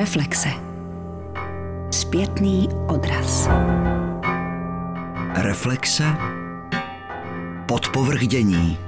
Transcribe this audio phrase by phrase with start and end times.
[0.00, 0.48] Reflexe.
[1.90, 3.48] Zpětný odraz.
[5.34, 6.04] Reflexe.
[7.68, 8.78] Podpovrdění.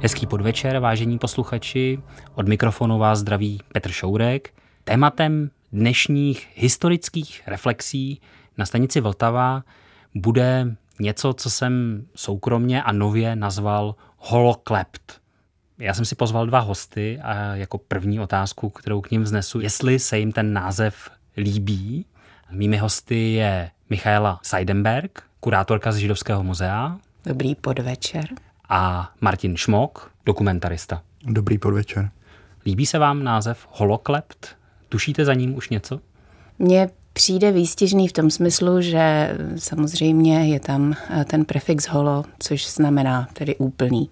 [0.00, 2.02] Hezký podvečer, vážení posluchači.
[2.34, 4.54] Od mikrofonu vás zdraví Petr Šourek.
[4.84, 8.20] Tématem dnešních historických reflexí
[8.56, 9.62] na stanici Vltava
[10.14, 15.20] bude něco, co jsem soukromně a nově nazval holoklept.
[15.80, 19.98] Já jsem si pozval dva hosty a jako první otázku, kterou k ním vznesu, jestli
[19.98, 22.06] se jim ten název líbí.
[22.50, 26.98] Mými hosty je Michaela Seidenberg, kurátorka z Židovského muzea.
[27.24, 28.24] Dobrý podvečer.
[28.68, 31.02] A Martin Šmok, dokumentarista.
[31.24, 32.10] Dobrý podvečer.
[32.66, 34.56] Líbí se vám název holoklept?
[34.88, 36.00] Tušíte za ním už něco?
[36.58, 43.28] Mně přijde výstižný v tom smyslu, že samozřejmě je tam ten prefix holo, což znamená
[43.32, 44.10] tedy úplný.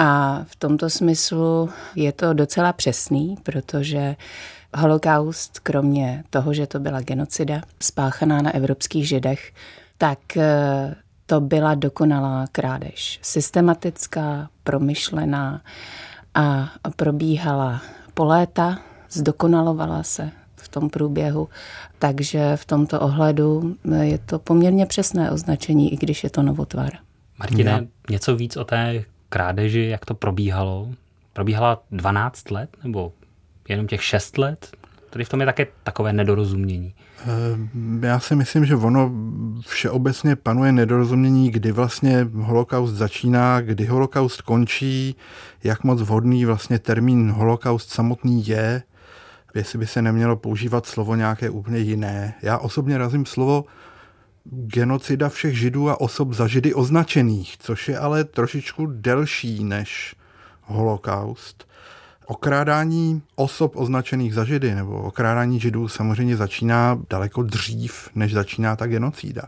[0.00, 4.16] A v tomto smyslu je to docela přesný, protože
[4.76, 9.52] holokaust, kromě toho, že to byla genocida spáchaná na evropských židech,
[9.98, 10.94] tak eh,
[11.26, 13.18] to byla dokonalá krádež.
[13.22, 15.60] Systematická, promyšlená
[16.34, 17.82] a probíhala
[18.14, 18.78] po léta,
[19.10, 21.48] zdokonalovala se v tom průběhu.
[21.98, 26.92] Takže v tomto ohledu je to poměrně přesné označení, i když je to novotvar.
[27.38, 30.88] Martine, něco víc o té krádeži, jak to probíhalo?
[31.32, 33.12] Probíhala 12 let nebo
[33.68, 34.76] jenom těch 6 let?
[35.10, 36.94] Tady v tom je také takové nedorozumění.
[37.20, 39.12] Eh, já si myslím, že ono
[39.66, 45.16] všeobecně panuje nedorozumění, kdy vlastně holokaust začíná, kdy holokaust končí,
[45.64, 48.82] jak moc vhodný vlastně termín holokaust samotný je,
[49.54, 52.34] jestli by se nemělo používat slovo nějaké úplně jiné.
[52.42, 53.64] Já osobně razím slovo
[54.44, 60.14] genocida všech židů a osob za židy označených, což je ale trošičku delší než
[60.62, 61.70] holokaust.
[62.26, 68.86] Okrádání osob označených za židy nebo okrádání židů samozřejmě začíná daleko dřív, než začíná ta
[68.86, 69.42] genocída.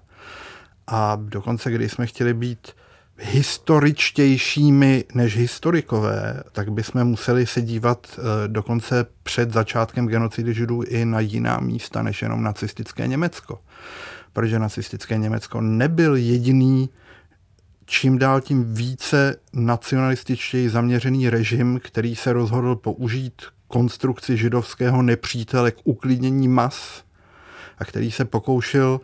[0.86, 2.72] A dokonce, když jsme chtěli být
[3.18, 11.04] historičtějšími než historikové, tak bychom museli se dívat eh, dokonce před začátkem genocidy židů i
[11.04, 13.58] na jiná místa než jenom nacistické Německo
[14.32, 16.88] protože nacistické Německo nebyl jediný
[17.86, 25.76] čím dál tím více nacionalističtěji zaměřený režim, který se rozhodl použít konstrukci židovského nepřítele k
[25.84, 27.04] uklidnění mas
[27.78, 29.00] a který se pokoušel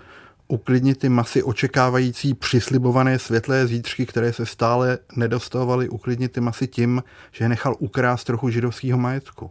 [0.49, 7.03] uklidnit ty masy očekávající přislibované světlé zítřky, které se stále nedostavovaly, uklidnit ty masy tím,
[7.33, 9.51] že je nechal ukrást trochu židovského majetku.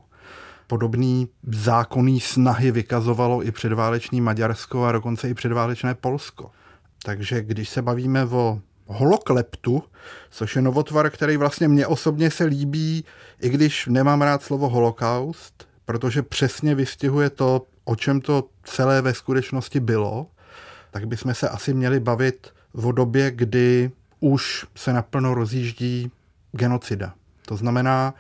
[0.68, 6.52] Podobný zákonný snahy vykazovalo i předválečný Maďarsko a dokonce i předválečné Polsko.
[7.04, 9.84] Takže když se bavíme o holokleptu,
[10.30, 13.06] což je novotvar, který vlastně mě osobně se líbí,
[13.42, 19.14] i když nemám rád slovo holokaust, protože přesně vystihuje to, o čem to celé ve
[19.14, 20.28] skutečnosti bylo,
[20.92, 26.12] tak bychom se asi měli bavit o době, kdy už se naplno rozjíždí
[26.52, 27.14] genocida.
[27.46, 28.14] To znamená,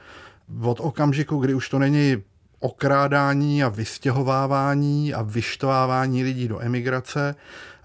[0.61, 2.23] od okamžiku, kdy už to není
[2.59, 7.35] okrádání a vystěhovávání a vyštvávání lidí do emigrace,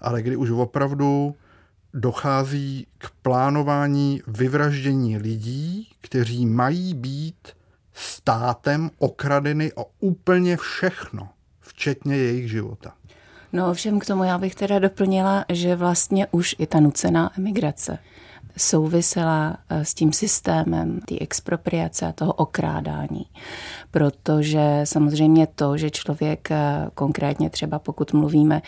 [0.01, 1.35] ale kdy už opravdu
[1.93, 7.47] dochází k plánování vyvraždění lidí, kteří mají být
[7.93, 11.29] státem okradeny o úplně všechno,
[11.59, 12.93] včetně jejich života.
[13.53, 17.97] No ovšem k tomu já bych teda doplnila, že vlastně už i ta nucená emigrace
[18.57, 23.25] souvisela eh, s tím systémem té expropriace a toho okrádání.
[23.91, 28.61] Protože samozřejmě to, že člověk eh, konkrétně třeba pokud mluvíme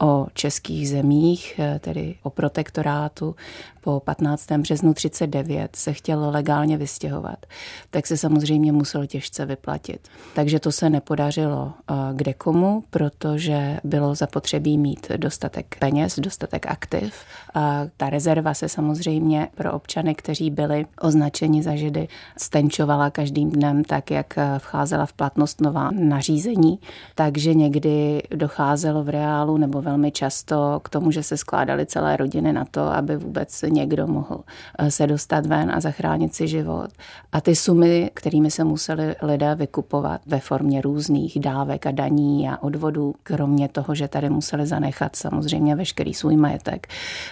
[0.00, 3.36] o českých zemích, eh, tedy o protektorátu,
[3.84, 4.52] po 15.
[4.52, 7.46] březnu 39 se chtěl legálně vystěhovat,
[7.90, 10.08] tak se samozřejmě musel těžce vyplatit.
[10.34, 17.14] Takže to se nepodařilo eh, kde komu, protože bylo zapotřebí mít dostatek peněz, dostatek aktiv.
[17.54, 23.84] A ta rezerva se samozřejmě pro občany, kteří byli označeni za židy, stenčovala každým dnem
[23.84, 26.78] tak, jak eh, vcházela v platnost nová nařízení.
[27.14, 32.52] Takže někdy docházelo v reálu nebo velmi často k tomu, že se skládaly celé rodiny
[32.52, 34.40] na to, aby vůbec někdo mohl
[34.78, 36.90] eh, se dostat ven a zachránit si život.
[37.32, 42.62] A ty sumy, kterými se museli lidé vykupovat ve formě různých dávek a daní a
[42.62, 46.86] odvodů, kromě toho, že tady museli zanechat samozřejmě veškerý svůj majetek,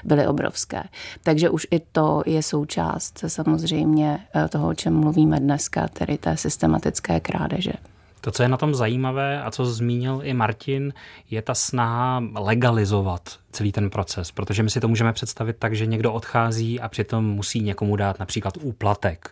[0.04, 0.82] byly obrovské.
[1.22, 6.36] Takže už i to je součást samozřejmě eh, toho, o čem mluvíme dneska, tedy té
[6.36, 7.72] systematické krádeže.
[8.20, 10.92] To, co je na tom zajímavé a co zmínil i Martin,
[11.30, 15.86] je ta snaha legalizovat celý ten proces, protože my si to můžeme představit tak, že
[15.86, 19.30] někdo odchází a přitom musí někomu dát například úplatek.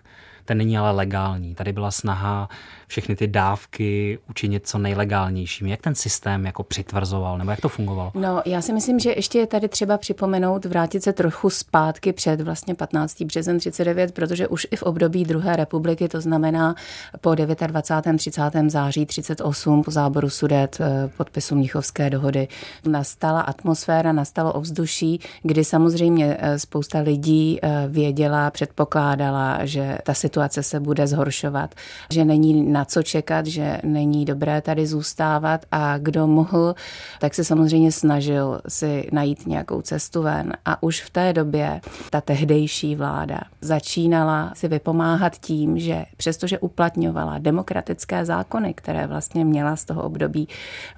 [0.49, 1.55] Ten není ale legální.
[1.55, 2.49] Tady byla snaha
[2.87, 5.67] všechny ty dávky učinit co nejlegálnějším.
[5.67, 8.12] Jak ten systém jako přitvrzoval, nebo jak to fungovalo?
[8.15, 12.41] No, já si myslím, že ještě je tady třeba připomenout, vrátit se trochu zpátky před
[12.41, 13.23] vlastně 15.
[13.23, 16.75] březen 39, protože už i v období druhé republiky, to znamená
[17.21, 18.19] po 29.
[18.19, 18.43] 30.
[18.67, 22.49] září 38, po záboru Sudet, eh, podpisu Mnichovské dohody,
[22.87, 30.38] nastala atmosféra, nastalo ovzduší, kdy samozřejmě eh, spousta lidí eh, věděla, předpokládala, že ta situace
[30.62, 31.75] se bude zhoršovat,
[32.12, 36.75] že není na co čekat, že není dobré tady zůstávat a kdo mohl,
[37.20, 40.52] tak se samozřejmě snažil si najít nějakou cestu ven.
[40.64, 41.81] A už v té době
[42.11, 49.76] ta tehdejší vláda začínala si vypomáhat tím, že přestože uplatňovala demokratické zákony, které vlastně měla
[49.76, 50.49] z toho období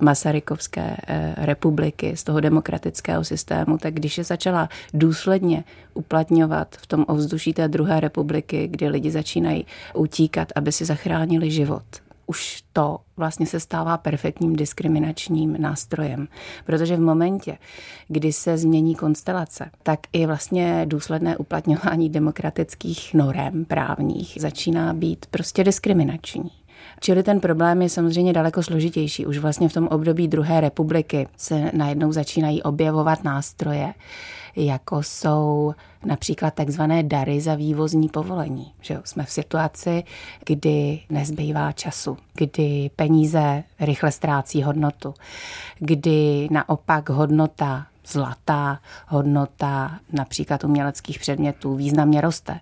[0.01, 5.65] Masarykovské eh, republiky, z toho demokratického systému, tak když je začala důsledně
[5.95, 11.85] uplatňovat v tom ovzduší té druhé republiky, kdy lidi začínají utíkat, aby si zachránili život,
[12.31, 16.29] už to vlastně se stává perfektním diskriminačním nástrojem.
[16.67, 17.59] Protože v momentě,
[18.09, 25.65] kdy se změní konstelace, tak i vlastně důsledné uplatňování demokratických norem právních začíná být prostě
[25.65, 26.51] diskriminační.
[27.01, 29.27] Čili ten problém je samozřejmě daleko složitější.
[29.27, 33.95] Už vlastně v tom období druhé republiky se najednou začínají objevovat nástroje,
[34.57, 35.75] jako jsou
[36.05, 38.73] například takzvané dary za vývozní povolení.
[38.81, 38.99] Že?
[39.05, 40.05] Jsme v situaci,
[40.47, 45.15] kdy nezbývá času, kdy peníze rychle ztrácí hodnotu,
[45.79, 48.79] kdy naopak hodnota zlatá
[49.09, 52.61] hodnota například uměleckých předmětů významně roste.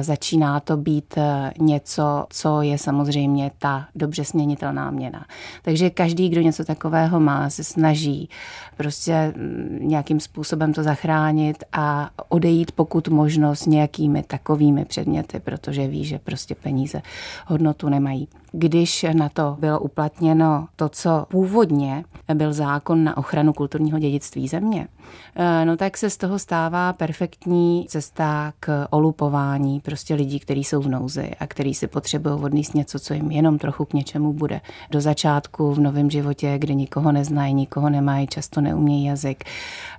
[0.00, 5.26] Začíná to být e, něco, co je samozřejmě ta dobře směnitelná měna.
[5.62, 8.28] Takže každý, kdo něco takového má, se snaží
[8.76, 15.86] prostě mm, nějakým způsobem to zachránit a odejít pokud možno s nějakými takovými předměty, protože
[15.86, 17.02] ví, že prostě peníze
[17.46, 18.28] hodnotu nemají.
[18.52, 22.04] Když na to bylo uplatněno to, co původně
[22.34, 24.88] byl zákon na ochranu kulturního dědictví země,
[25.36, 30.80] eh, no tak se z toho stává perfektní cesta k olupování prostě lidí, kteří jsou
[30.80, 34.60] v nouzi a kteří si potřebují odníst něco, co jim jenom trochu k něčemu bude.
[34.90, 39.44] Do začátku v novém životě, kde nikoho neznají, nikoho nemají, často neumějí jazyk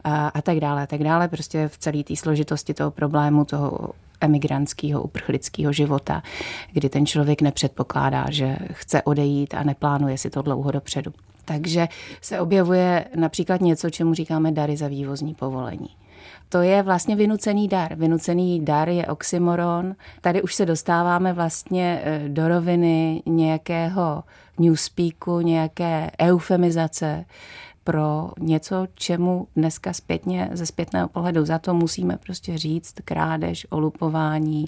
[0.04, 1.28] a, a tak dále, a tak dále.
[1.28, 3.90] Prostě v celé té složitosti toho problému, toho
[4.22, 6.24] emigrantského, uprchlického života,
[6.74, 11.14] kdy ten člověk nepředpokládá, že chce odejít a neplánuje si to dlouho dopředu.
[11.46, 11.88] Takže
[12.22, 15.90] se objevuje například něco, čemu říkáme dary za vývozní povolení.
[16.50, 17.96] To je vlastně vynucený dar.
[17.96, 19.96] Vynucený dar je oxymoron.
[20.22, 24.24] Tady už se dostáváme vlastně eh, do roviny nějakého
[24.60, 27.26] newspeaku, nějaké eufemizace,
[27.84, 34.66] pro něco, čemu dneska zpětně ze zpětného pohledu za to musíme prostě říct krádež, olupování,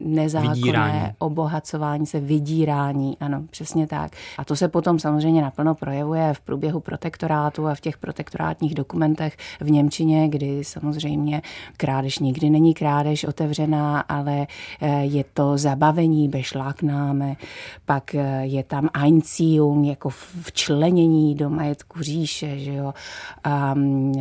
[0.00, 1.12] nezákonné vydírání.
[1.18, 4.12] obohacování se, vydírání, ano, přesně tak.
[4.38, 9.36] A to se potom samozřejmě naplno projevuje v průběhu protektorátu a v těch protektorátních dokumentech
[9.60, 11.42] v Němčině, kdy samozřejmě
[11.76, 14.46] krádež nikdy není krádež otevřená, ale
[14.80, 17.36] eh, je to zabavení beschlagnahme,
[17.84, 20.10] pak eh, je tam Einziehung jako
[20.42, 22.94] včlenění do majetku říše, že jo,
[23.74, 24.12] um,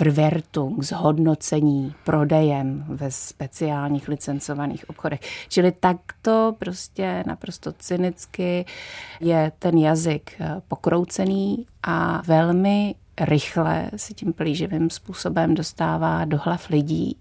[0.00, 5.01] Verwertung, zhodnocení prodejem ve speciálních licencovaných obchodech.
[5.48, 8.64] Čili takto prostě naprosto cynicky
[9.20, 16.68] je ten jazyk eh, pokroucený a velmi rychle se tím plíživým způsobem dostává do hlav
[16.70, 17.16] lidí.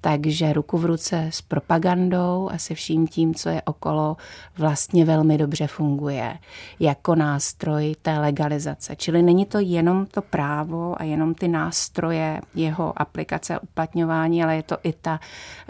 [0.00, 4.16] Takže ruku v ruce s propagandou a se vším tím, co je okolo,
[4.58, 6.38] vlastně velmi dobře funguje
[6.80, 8.96] jako nástroj té legalizace.
[8.96, 14.56] Čili není to jenom to právo a jenom ty nástroje jeho aplikace a uplatňování, ale
[14.56, 15.20] je to i ta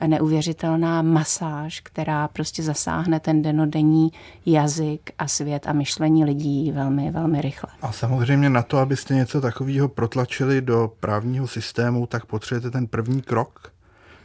[0.06, 4.12] neuvěřitelná masáž, která prostě zasáhne ten denodenní
[4.46, 7.70] jazyk a svět a myšlení lidí velmi, velmi rychle.
[7.82, 13.22] A samozřejmě na to, abyste něco takového protlačili do právního systému, tak potřebujete ten první
[13.22, 13.72] krok,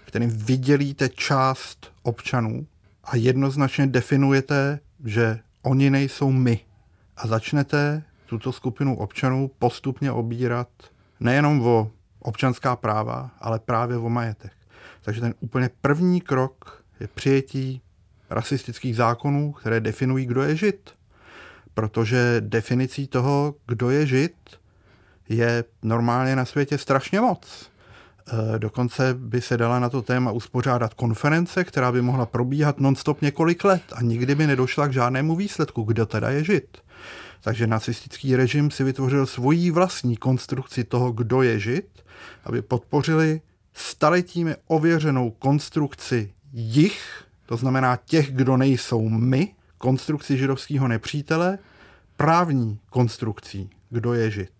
[0.06, 2.68] kterým vydělíte část občanů
[3.04, 6.60] a jednoznačně definujete, že oni nejsou my.
[7.18, 10.68] A začnete tuto skupinu občanů postupně obírat
[11.20, 14.52] nejenom o občanská práva, ale právě o majetek.
[15.02, 17.82] Takže ten úplně první krok je přijetí
[18.30, 20.90] rasistických zákonů, které definují, kdo je žid.
[21.74, 24.36] Protože definicí toho, kdo je žid,
[25.30, 27.70] je normálně na světě strašně moc.
[28.56, 33.22] E, dokonce by se dala na to téma uspořádat konference, která by mohla probíhat nonstop
[33.22, 36.78] několik let a nikdy by nedošla k žádnému výsledku, kdo teda je žid.
[37.42, 42.04] Takže nacistický režim si vytvořil svoji vlastní konstrukci toho, kdo je žid,
[42.44, 43.42] aby podpořili
[43.74, 51.58] staletími ověřenou konstrukci jich, to znamená těch, kdo nejsou my, konstrukci židovského nepřítele,
[52.18, 54.55] právní konstrukcí, kdo je žid.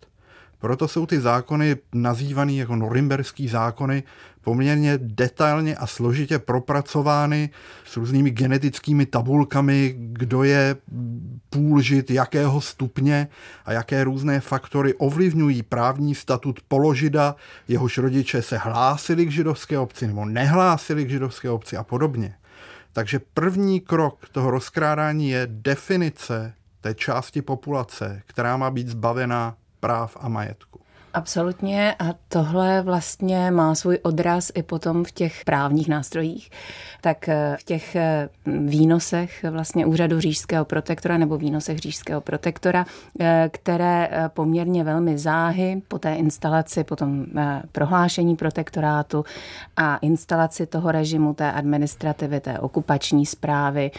[0.66, 4.04] Proto jsou ty zákony nazývané jako norimberský zákony
[4.42, 7.50] poměrně detailně a složitě propracovány
[7.86, 10.76] s různými genetickými tabulkami, kdo je
[11.50, 13.28] půlžit, jakého stupně
[13.66, 17.36] a jaké různé faktory ovlivňují právní statut položida,
[17.68, 22.36] jehož rodiče se hlásili k židovské obci nebo nehlásili k židovské obci a podobně.
[22.94, 30.18] Takže první krok toho rozkrádání je definice té části populace, která má být zbavená práv
[30.20, 30.85] a majetku.
[31.16, 36.50] Absolutně a tohle vlastně má svůj odraz i potom v těch právních nástrojích.
[37.02, 42.86] Tak eh, v těch eh, výnosech vlastně úřadu říšského protektora nebo výnosech říšského protektora,
[43.20, 47.26] eh, které poměrně velmi záhy po té instalaci, po tom
[47.72, 49.26] prohlášení protektorátu
[49.78, 53.92] a instalaci toho režimu, té administrativy, té okupační zprávy,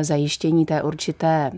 [0.00, 1.50] zajištění té určité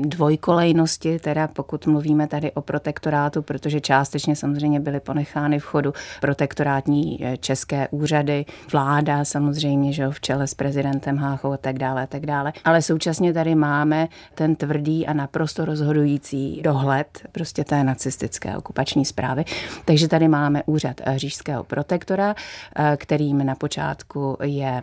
[0.00, 7.18] dvojkolejnosti, teda pokud mluvíme tady o protektorátu, protože částečně samozřejmě byly ponechány v chodu protektorátní
[7.20, 12.06] eh, české úřady, vláda samozřejmě, že v čele s prezidentem Háchou a tak dále, a
[12.06, 12.52] tak dále.
[12.64, 19.44] Ale současně tady máme ten tvrdý a naprosto rozhodující dohled prostě té nacistické okupační zprávy.
[19.84, 22.34] Takže tady máme úřad eh, říšského protektora,
[22.76, 24.82] eh, kterým na počátku je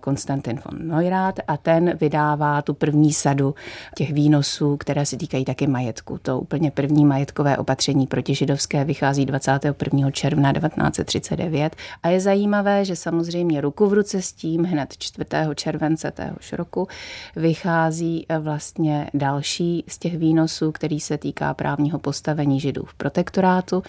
[0.00, 3.54] Konstantin von Neurath a ten vydává tu první sadu
[3.96, 6.18] těch výnosů, které se týkají taky majetku.
[6.22, 10.10] To úplně první majetkové opatření proti židovské vychází 21.
[10.10, 15.24] června 1939 a je zajímavé, že samozřejmě ruku v ruce s tím hned 4.
[15.54, 16.88] července téhož roku
[17.36, 23.82] vychází vlastně další z těch výnosů, který se týká právního postavení židů v protektorátu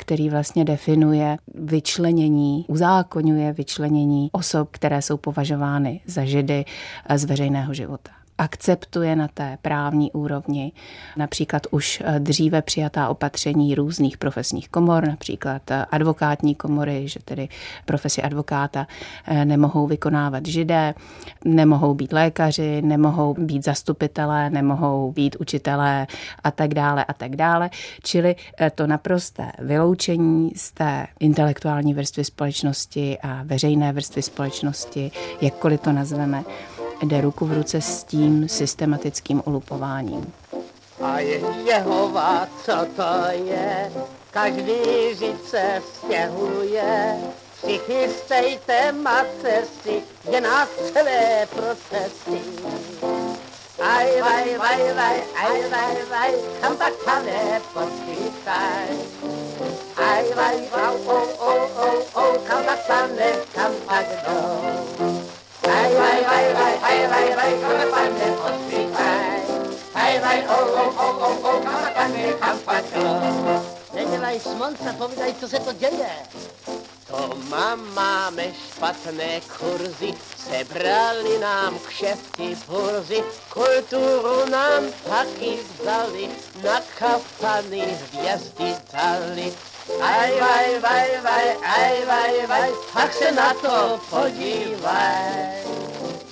[0.00, 6.64] který vlastně definuje vyčlenění, uzákonňuje vyčlenění osob, které jsou považovány za židy
[7.14, 10.72] z veřejného života akceptuje na té právní úrovni
[11.16, 17.48] například už eh, dříve přijatá opatření různých profesních komor, například eh, advokátní komory, že tedy
[17.84, 18.86] profesi advokáta
[19.26, 20.94] eh, nemohou vykonávat židé,
[21.44, 26.06] nemohou být lékaři, nemohou být zastupitelé, nemohou být učitelé
[26.44, 27.70] a tak dále a tak dále.
[28.02, 28.36] Čili
[28.74, 36.44] to naprosté vyloučení z té intelektuální vrstvy společnosti a veřejné vrstvy společnosti, jakkoliv to nazveme,
[37.02, 40.32] jde ruku v ruce s tím systematickým ulupováním.
[41.00, 43.92] A je Jehova, co to je,
[44.30, 47.16] každý žid se stěhuje,
[47.62, 52.40] přichystejte macesy, je nás celé procesy.
[53.78, 58.90] Aj, vaj, vaj, vaj, aj, vaj, vaj, kam pak pane počítaj.
[59.96, 65.37] Aj, vaj, vaj, o, o, o, o, kam pak pane, kam pak jdou.
[74.98, 76.10] Povídaj, co to děje.
[77.06, 80.14] To mám, máme špatné kurzy,
[80.50, 86.28] sebrali nám kšefty burzy, kulturu nám taky vzali,
[86.64, 89.54] na kafany hvězdy dali.
[89.88, 95.64] Aj, vaj, vaj, vaj, aj, vaj, vaj, tak se na to podívaj.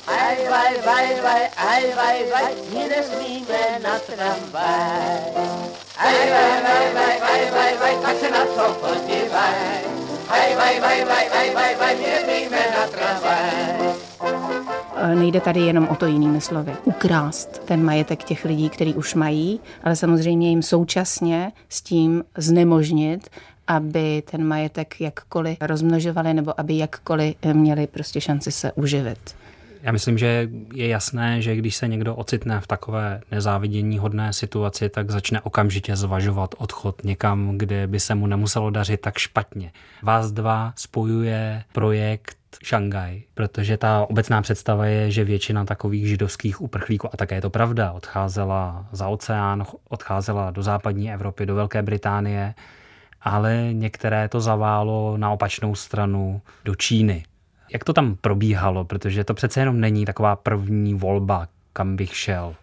[0.05, 5.25] Aj, vaj, vaj, vaj, aj, vaj, vaj, my nesmíme na tramvaj.
[5.97, 9.83] Aj, vaj, vaj, vaj, vaj, vaj, vaj, tak se na to podívaj.
[10.29, 13.96] Aj, vaj, vaj, vaj, aj, vaj, vaj, my nesmíme na tramvaj.
[15.15, 16.73] Nejde tady jenom o to jinými slovy.
[16.85, 23.29] Ukrást ten majetek těch lidí, který už mají, ale samozřejmě jim současně s tím znemožnit,
[23.67, 29.37] aby ten majetek jakkoliv rozmnožovali nebo aby jakkoliv měli prostě šanci se uživit.
[29.83, 34.89] Já myslím, že je jasné, že když se někdo ocitne v takové nezávidění hodné situaci,
[34.89, 39.73] tak začne okamžitě zvažovat odchod někam, kde by se mu nemuselo dařit tak špatně.
[40.03, 47.09] Vás dva spojuje projekt Šangaj, protože ta obecná představa je, že většina takových židovských uprchlíků,
[47.13, 52.55] a také je to pravda, odcházela za oceán, odcházela do západní Evropy, do Velké Británie,
[53.21, 57.25] ale některé to zaválo na opačnou stranu do Číny.
[57.73, 58.85] Jak to tam probíhalo?
[58.85, 62.55] Protože to přece jenom není taková první volba, kam bych šel.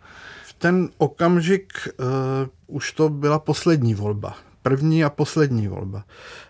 [0.45, 2.05] V ten okamžik uh,
[2.67, 4.35] už to byla poslední volba.
[4.61, 6.03] První a poslední volba.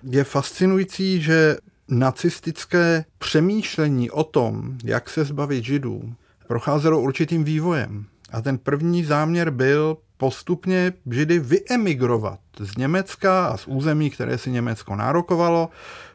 [0.04, 6.14] Je fascinující, že nacistické přemýšlení o tom, jak se zbavit židů,
[6.48, 8.06] procházelo určitým vývojem.
[8.32, 14.52] A ten první záměr byl postupně židy vyemigrovat z Německa a z území, které si
[14.52, 15.70] Německo nárokovalo,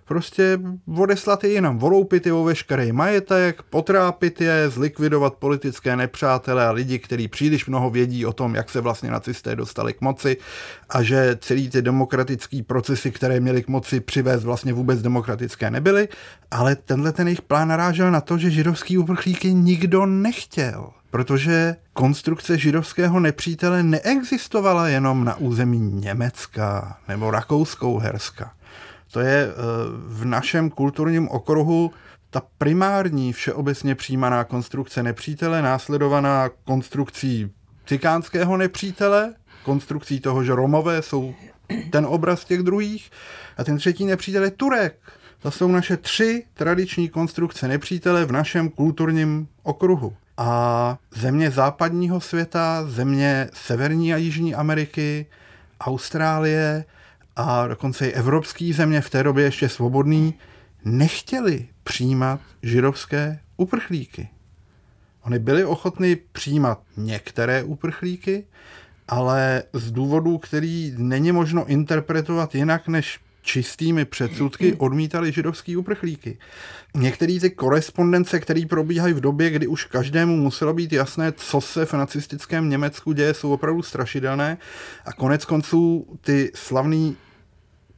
[0.09, 0.59] prostě
[0.97, 6.99] odeslat je jinam, oloupit je o veškerý majetek, potrápit je, zlikvidovat politické nepřátele a lidi,
[6.99, 10.37] kteří příliš mnoho vědí o tom, jak se vlastně nacisté dostali k moci
[10.89, 16.09] a že celý ty demokratické procesy, které měly k moci přivést, vlastně vůbec demokratické nebyly,
[16.51, 22.59] ale tenhle ten jejich plán narážel na to, že židovský uprchlíky nikdo nechtěl protože konstrukce
[22.59, 28.51] židovského nepřítele neexistovala jenom na území Německa nebo Rakouskou-Herska.
[29.11, 29.55] To je eh,
[30.07, 31.91] v našem kulturním okruhu
[32.31, 37.51] ta primární všeobecně přijímaná konstrukce nepřítele, následovaná konstrukcí
[37.87, 41.35] cikánského nepřítele, konstrukcí toho, že Romové jsou
[41.91, 43.11] ten obraz těch druhých,
[43.57, 44.99] a ten třetí nepřítel je Turek.
[45.43, 50.17] To jsou naše tři tradiční konstrukce nepřítele v našem kulturním okruhu.
[50.37, 55.27] A země západního světa, země Severní a Jižní Ameriky,
[55.81, 56.85] Austrálie
[57.39, 60.35] a dokonce i evropské země, v té době ještě svobodný,
[60.85, 64.29] nechtěli přijímat židovské uprchlíky.
[65.23, 68.47] Oni byli ochotni přijímat některé uprchlíky,
[69.09, 76.39] ale z důvodů, který není možno interpretovat jinak než čistými předsudky odmítali židovský uprchlíky.
[76.95, 81.87] Některé ty korespondence, které probíhají v době, kdy už každému muselo být jasné, co se
[81.87, 84.59] v nacistickém Německu děje, jsou opravdu strašidelné.
[85.05, 87.17] A konec konců ty slavný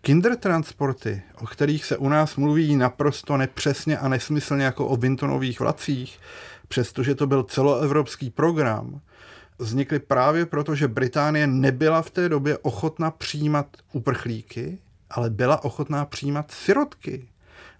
[0.00, 6.18] kindertransporty, o kterých se u nás mluví naprosto nepřesně a nesmyslně jako o Vintonových vlacích,
[6.68, 9.00] přestože to byl celoevropský program,
[9.58, 14.78] vznikly právě proto, že Británie nebyla v té době ochotna přijímat uprchlíky
[15.10, 17.28] ale byla ochotná přijímat sirotky.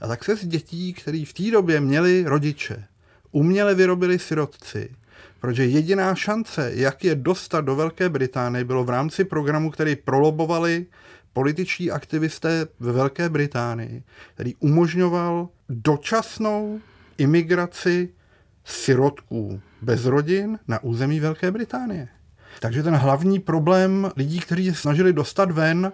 [0.00, 2.84] A tak se z dětí, který v té době měli rodiče,
[3.32, 4.90] uměle vyrobili sirotci,
[5.40, 10.86] protože jediná šance, jak je dostat do Velké Británie, bylo v rámci programu, který prolobovali
[11.32, 14.02] političtí aktivisté ve Velké Británii,
[14.34, 16.80] který umožňoval dočasnou
[17.18, 18.08] imigraci
[18.64, 22.08] sirotků bez rodin na území Velké Británie.
[22.60, 25.92] Takže ten hlavní problém lidí, kteří se snažili dostat ven,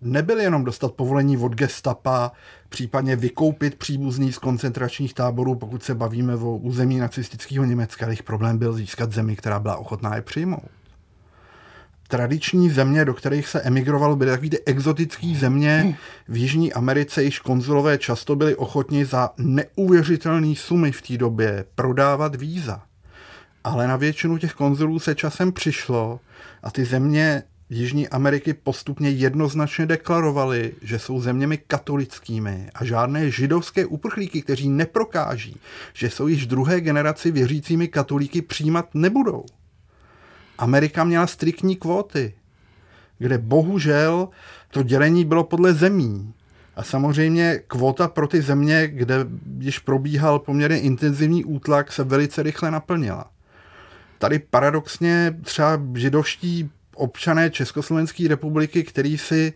[0.00, 2.32] nebyl jenom dostat povolení od gestapa,
[2.68, 8.06] případně vykoupit příbuzný z koncentračních táborů, pokud se bavíme o území nacistického Německa.
[8.06, 10.77] Jejich problém byl získat zemi, která byla ochotná je přijmout.
[12.08, 17.38] Tradiční země, do kterých se emigrovalo, byly takové ty exotické země v Jižní Americe, již
[17.38, 22.82] konzulové často byli ochotni za neuvěřitelné sumy v té době prodávat víza.
[23.64, 26.20] Ale na většinu těch konzulů se časem přišlo
[26.62, 33.86] a ty země Jižní Ameriky postupně jednoznačně deklarovali, že jsou zeměmi katolickými a žádné židovské
[33.86, 35.56] uprchlíky, kteří neprokáží,
[35.94, 39.44] že jsou již druhé generaci věřícími katolíky, přijímat nebudou.
[40.58, 42.34] Amerika měla striktní kvóty,
[43.18, 44.28] kde bohužel
[44.70, 46.34] to dělení bylo podle zemí.
[46.76, 49.14] A samozřejmě kvota pro ty země, kde
[49.58, 53.30] již probíhal poměrně intenzivní útlak, se velice rychle naplnila.
[54.18, 59.52] Tady paradoxně třeba židovští občané Československé republiky, který si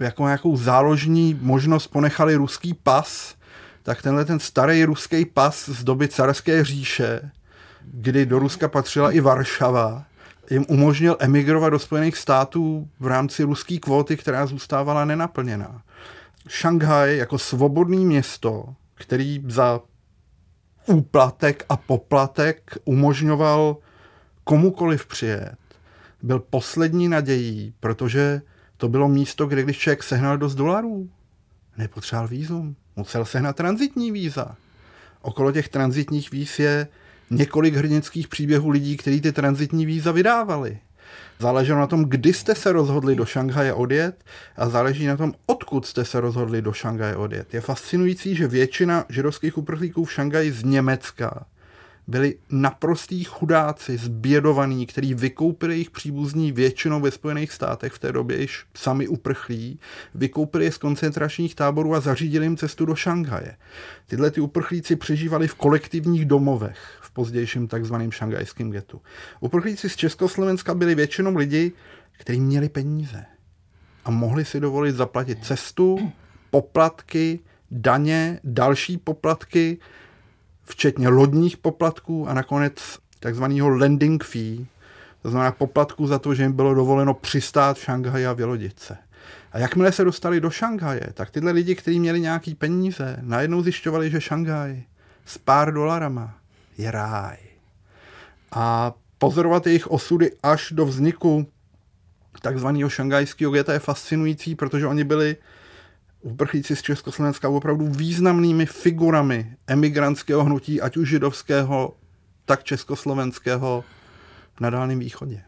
[0.00, 3.34] jako nějakou záložní možnost ponechali ruský pas,
[3.82, 7.30] tak tenhle ten starý ruský pas z doby carské říše,
[7.84, 10.04] kdy do Ruska patřila i Varšava,
[10.50, 15.82] jim umožnil emigrovat do Spojených států v rámci ruské kvóty, která zůstávala nenaplněná.
[16.48, 19.80] Šanghaj jako svobodný město, který za
[20.86, 23.76] úplatek a poplatek umožňoval
[24.44, 25.56] komukoliv přijet,
[26.22, 28.42] byl poslední nadějí, protože
[28.76, 31.10] to bylo místo, kde když člověk sehnal dost dolarů,
[31.76, 34.56] nepotřeboval vízum, musel sehnat transitní víza.
[35.22, 36.88] Okolo těch transitních víz je
[37.30, 40.78] několik hrdinských příběhů lidí, kteří ty transitní víza vydávali.
[41.38, 44.24] Záleželo na tom, kdy jste se rozhodli do Šanghaje odjet
[44.56, 47.54] a záleží na tom, odkud jste se rozhodli do Šanghaje odjet.
[47.54, 51.46] Je fascinující, že většina židovských uprchlíků v Šanghaji z Německa
[52.06, 58.40] byli naprostý chudáci, zbědovaní, který vykoupili jejich příbuzní většinou ve Spojených státech v té době
[58.40, 59.78] již sami uprchlí,
[60.14, 63.56] vykoupili je z koncentračních táborů a zařídili jim cestu do Šanghaje.
[64.06, 69.00] Tyhle ty uprchlíci přežívali v kolektivních domovech pozdějším takzvaném šangajském getu.
[69.40, 71.72] Uprchlíci z Československa byli většinou lidi,
[72.18, 73.24] kteří měli peníze
[74.04, 76.12] a mohli si dovolit zaplatit cestu,
[76.50, 79.78] poplatky, daně, další poplatky,
[80.64, 84.66] včetně lodních poplatků a nakonec takzvaného landing fee,
[85.22, 88.96] to znamená poplatku za to, že jim bylo dovoleno přistát v Šanghaji a vylodit se.
[89.52, 94.10] A jakmile se dostali do Šanghaje, tak tyhle lidi, kteří měli nějaký peníze, najednou zjišťovali,
[94.10, 94.82] že Šanghaj
[95.24, 96.38] s pár dolarama
[96.78, 97.36] je ráj.
[98.52, 101.46] A pozorovat jejich osudy až do vzniku
[102.42, 105.36] takzvaného šanghajského geta je fascinující, protože oni byli
[106.20, 111.94] uprchlíci z Československa opravdu významnými figurami emigrantského hnutí, ať už židovského,
[112.44, 113.84] tak československého
[114.60, 115.42] na Dálném východě.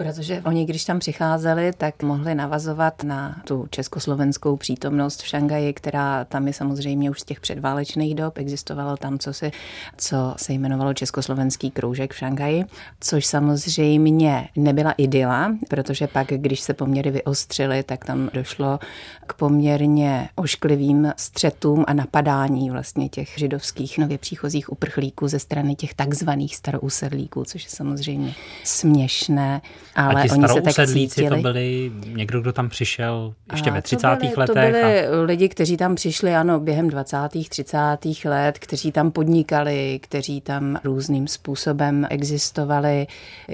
[0.00, 6.24] Protože oni, když tam přicházeli, tak mohli navazovat na tu československou přítomnost v Šangaji, která
[6.24, 8.38] tam je samozřejmě už z těch předválečných dob.
[8.38, 9.50] Existovalo tam, co se,
[9.96, 12.64] co se jmenovalo Československý kroužek v Šangaji,
[13.00, 18.78] což samozřejmě nebyla idyla, protože pak, když se poměry vyostřily, tak tam došlo
[19.26, 25.94] k poměrně ošklivým střetům a napadání vlastně těch židovských nově příchozích uprchlíků ze strany těch
[25.94, 28.34] takzvaných starousedlíků, což je samozřejmě
[28.64, 29.60] směšné.
[29.94, 31.28] Ale a ti oni se tak cítili.
[31.28, 34.08] to byli někdo, kdo tam přišel ještě a ve 30.
[34.08, 34.46] To byli, letech?
[34.46, 35.20] To byli a...
[35.22, 37.16] lidi, kteří tam přišli, ano, během 20.
[37.48, 37.76] 30.
[38.24, 43.06] let, kteří tam podnikali, kteří tam různým způsobem existovali,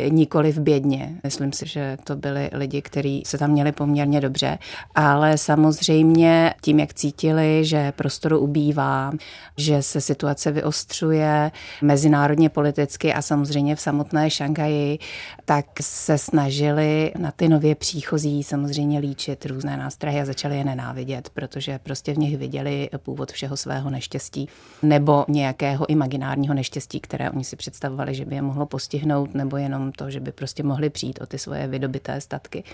[0.08, 1.12] nikoli v bědně.
[1.24, 4.58] Myslím si, že to byli lidi, kteří se tam měli poměrně dobře,
[4.94, 9.12] ale samozřejmě tím, jak cítili, že prostoru ubývá,
[9.56, 11.50] že se situace vyostřuje
[11.82, 14.98] mezinárodně politicky a samozřejmě v samotné Šanghaji,
[15.44, 21.30] tak se snažili na ty nově příchozí samozřejmě líčit různé nástrahy a začali je nenávidět,
[21.30, 24.48] protože prostě v nich viděli původ všeho svého neštěstí
[24.82, 29.92] nebo nějakého imaginárního neštěstí, které oni si představovali, že by je mohlo postihnout, nebo jenom
[29.92, 32.64] to, že by prostě mohli přijít o ty svoje vydobité statky.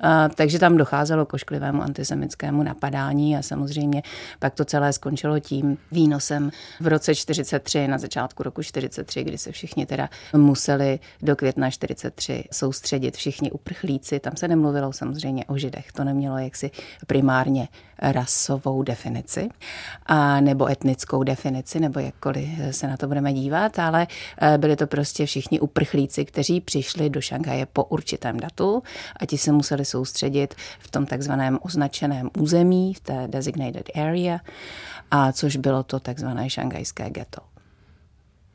[0.00, 4.02] A, takže tam docházelo k ošklivému antisemitskému napadání a samozřejmě
[4.38, 9.52] pak to celé skončilo tím výnosem v roce 43, na začátku roku 43, kdy se
[9.52, 14.20] všichni teda museli do května 43 soustředit soustředit všichni uprchlíci.
[14.20, 16.70] Tam se nemluvilo samozřejmě o židech, to nemělo jaksi
[17.06, 19.48] primárně rasovou definici
[20.06, 24.06] a nebo etnickou definici, nebo jakkoliv se na to budeme dívat, ale
[24.40, 28.82] eh, byli to prostě všichni uprchlíci, kteří přišli do Šanghaje po určitém datu
[29.16, 34.40] a ti se museli soustředit v tom takzvaném označeném území, v té designated area,
[35.10, 37.49] a což bylo to takzvané šanghajské ghetto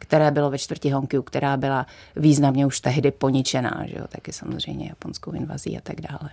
[0.08, 4.88] které bylo ve čtvrti Hongkiu, která byla významně už tehdy poničená, že jo, taky samozřejmě
[4.88, 6.30] japonskou invazí a tak dále.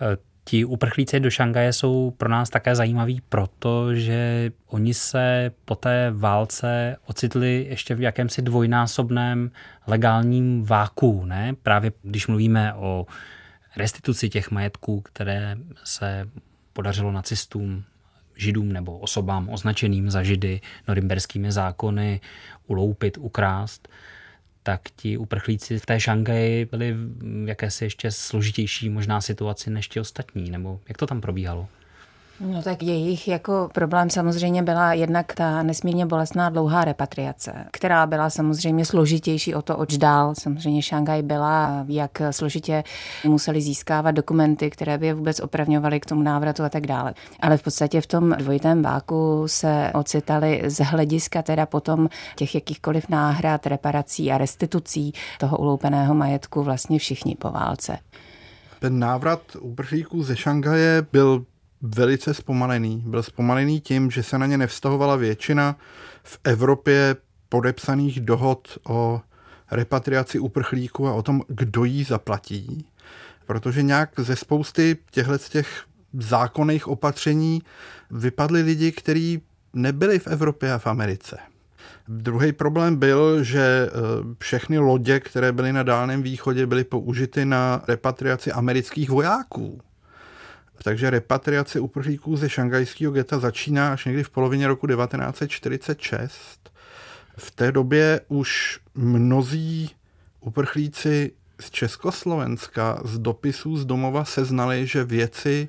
[0.00, 6.10] E, ti uprchlíci do Šangaje jsou pro nás také zajímaví, protože oni se po té
[6.14, 9.50] válce ocitli ještě v jakémsi dvojnásobném
[9.86, 11.24] legálním váku.
[11.24, 11.54] Ne?
[11.62, 13.06] Právě když mluvíme o
[13.76, 16.28] restituci těch majetků, které se
[16.72, 17.84] podařilo nacistům
[18.40, 22.20] židům nebo osobám označeným za židy norimberskými zákony
[22.66, 23.88] uloupit, ukrást,
[24.62, 30.00] tak ti uprchlíci v té Šangaji byli v jakési ještě složitější možná situaci než ti
[30.00, 31.68] ostatní, nebo jak to tam probíhalo?
[32.40, 38.30] No tak jejich jako problém samozřejmě byla jednak ta nesmírně bolestná dlouhá repatriace, která byla
[38.30, 40.34] samozřejmě složitější o to, oč dál.
[40.34, 42.84] Samozřejmě Šangaj byla, jak složitě
[43.24, 47.14] museli získávat dokumenty, které by je vůbec opravňovaly k tomu návratu a tak dále.
[47.40, 53.08] Ale v podstatě v tom dvojitém váku se ocitali z hlediska teda potom těch jakýchkoliv
[53.08, 57.98] náhrad, reparací a restitucí toho uloupeného majetku vlastně všichni po válce.
[58.78, 61.44] Ten návrat uprchlíků ze Šangaje byl
[61.82, 63.02] velice zpomalený.
[63.06, 65.76] Byl zpomalený tím, že se na ně nevztahovala většina
[66.22, 67.16] v Evropě
[67.48, 69.20] podepsaných dohod o
[69.70, 72.86] repatriaci uprchlíků a o tom, kdo jí zaplatí.
[73.46, 75.84] Protože nějak ze spousty těchto těch
[76.18, 77.62] zákonných opatření
[78.10, 79.42] vypadli lidi, kteří
[79.74, 81.38] nebyli v Evropě a v Americe.
[82.08, 83.90] Druhý problém byl, že eh,
[84.38, 89.80] všechny lodě, které byly na Dálném východě, byly použity na repatriaci amerických vojáků.
[90.84, 96.72] Takže repatriace uprchlíků ze šangajského geta začíná až někdy v polovině roku 1946.
[97.36, 99.90] V té době už mnozí
[100.40, 105.68] uprchlíci z Československa z dopisů z domova seznali, že věci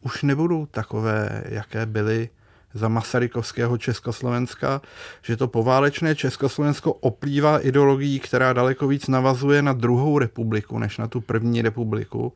[0.00, 2.28] už nebudou takové, jaké byly
[2.76, 4.80] za Masarykovského Československa,
[5.22, 11.08] že to poválečné Československo oplývá ideologií, která daleko víc navazuje na druhou republiku, než na
[11.08, 12.32] tu první republiku.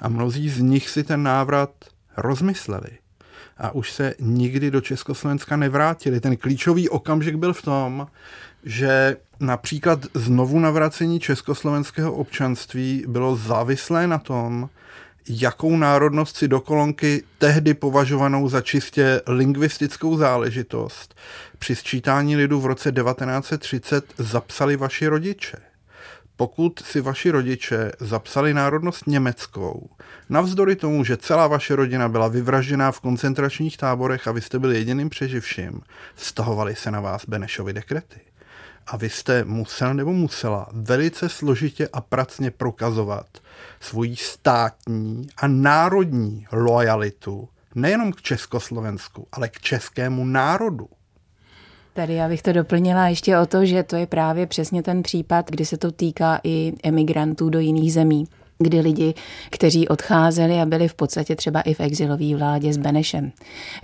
[0.00, 1.70] A mnozí z nich si ten návrat
[2.16, 2.90] rozmysleli.
[3.58, 6.20] A už se nikdy do Československa nevrátili.
[6.20, 8.06] Ten klíčový okamžik byl v tom,
[8.64, 14.68] že například znovu navracení československého občanství bylo závislé na tom,
[15.28, 21.14] jakou národnost si do kolonky tehdy považovanou za čistě lingvistickou záležitost
[21.58, 25.56] při sčítání lidu v roce 1930 zapsali vaši rodiče.
[26.36, 29.90] Pokud si vaši rodiče zapsali národnost německou,
[30.28, 34.76] navzdory tomu, že celá vaše rodina byla vyvražděná v koncentračních táborech a vy jste byli
[34.76, 35.80] jediným přeživším,
[36.16, 38.31] stahovali se na vás Benešovy dekrety.
[38.86, 43.26] A vy jste musel nebo musela velice složitě a pracně prokazovat,
[43.80, 50.88] svoji státní a národní lojalitu nejenom k Československu, ale k českému národu.
[51.94, 55.50] Tady já bych to doplnila ještě o to, že to je právě přesně ten případ,
[55.50, 58.26] kdy se to týká i emigrantů do jiných zemí
[58.58, 59.14] kdy lidi,
[59.50, 63.32] kteří odcházeli a byli v podstatě třeba i v exilové vládě s Benešem,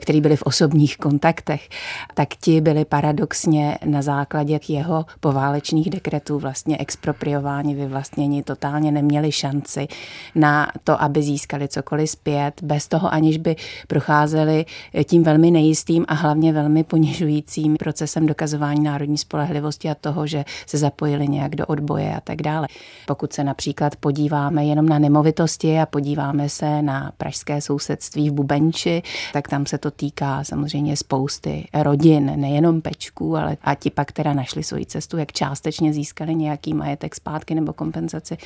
[0.00, 1.68] který byli v osobních kontaktech,
[2.14, 9.88] tak ti byli paradoxně na základě jeho poválečných dekretů vlastně expropriováni, vyvlastněni, totálně neměli šanci
[10.35, 13.57] na to, aby získali cokoliv zpět, bez toho aniž by
[13.88, 14.64] procházeli
[15.04, 20.78] tím velmi nejistým a hlavně velmi ponižujícím procesem dokazování národní spolehlivosti a toho, že se
[20.78, 22.68] zapojili nějak do odboje a tak dále.
[23.07, 29.02] Pokud se například podíváme jenom na nemovitosti a podíváme se na pražské sousedství v Bubenči,
[29.33, 34.33] tak tam se to týká samozřejmě spousty rodin, nejenom pečků, ale a ti pak teda
[34.33, 38.37] našli svoji cestu, jak částečně získali nějaký majetek zpátky nebo kompenzaci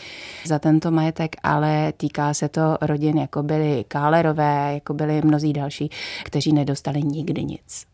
[0.45, 5.91] za tento majetek, ale týká se to rodin, jako byly Kálerové, jako byli mnozí další,
[6.25, 7.92] kteří nedostali nikdy nic.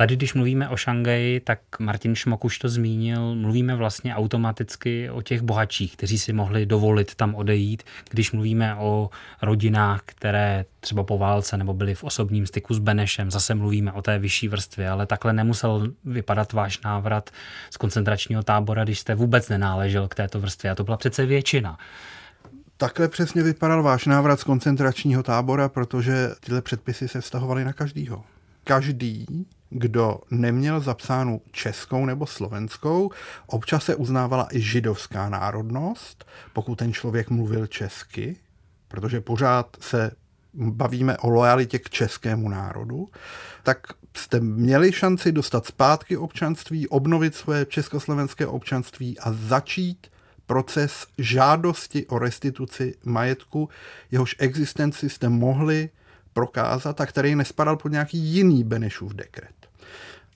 [0.00, 5.22] Tady, když mluvíme o Šangaji, tak Martin Šmok už to zmínil, mluvíme vlastně automaticky o
[5.22, 7.82] těch bohatších, kteří si mohli dovolit tam odejít.
[8.10, 9.10] Když mluvíme o
[9.42, 14.02] rodinách, které třeba po válce nebo byly v osobním styku s Benešem, zase mluvíme o
[14.02, 17.30] té vyšší vrstvě, ale takhle nemusel vypadat váš návrat
[17.70, 20.70] z koncentračního tábora, když jste vůbec nenáležel k této vrstvě.
[20.70, 21.78] A to byla přece většina.
[22.76, 28.24] Takhle přesně vypadal váš návrat z koncentračního tábora, protože tyhle předpisy se vztahovaly na každýho.
[28.64, 29.26] Každý
[29.70, 33.10] kdo neměl zapsánu českou nebo slovenskou.
[33.46, 38.36] Občas se uznávala i židovská národnost, pokud ten člověk mluvil česky,
[38.88, 40.10] protože pořád se
[40.54, 43.08] bavíme o lojalitě k českému národu,
[43.62, 50.06] tak jste měli šanci dostat zpátky občanství, obnovit své československé občanství a začít
[50.46, 53.68] proces žádosti o restituci majetku,
[54.10, 55.90] jehož existenci jste mohli
[56.32, 59.59] prokázat a který nespadal pod nějaký jiný Benešův dekret.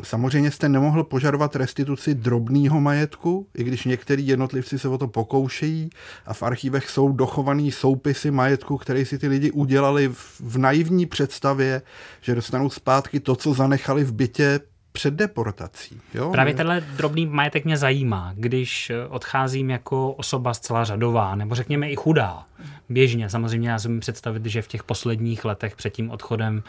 [0.02, 5.90] Samozřejmě jste nemohl požadovat restituci drobného majetku, i když některý jednotlivci se o to pokoušejí
[6.26, 10.08] a v archívech jsou dochovaný soupisy majetku, které si ty lidi udělali
[10.40, 11.82] v, naivní představě,
[12.20, 14.60] že dostanou zpátky to, co zanechali v bytě
[14.92, 16.00] před deportací.
[16.14, 16.30] Jo?
[16.30, 21.96] Právě tenhle drobný majetek mě zajímá, když odcházím jako osoba zcela řadová, nebo řekněme i
[21.96, 22.44] chudá,
[22.88, 23.30] běžně.
[23.30, 26.62] Samozřejmě já si představit, že v těch posledních letech před tím odchodem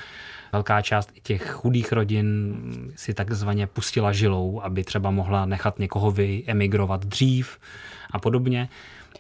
[0.55, 2.55] velká část i těch chudých rodin
[2.95, 7.57] si takzvaně pustila žilou, aby třeba mohla nechat někoho vyemigrovat dřív
[8.11, 8.69] a podobně.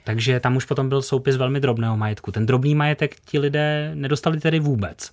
[0.03, 2.31] Takže tam už potom byl soupis velmi drobného majetku.
[2.31, 5.11] Ten drobný majetek ti lidé nedostali tedy vůbec.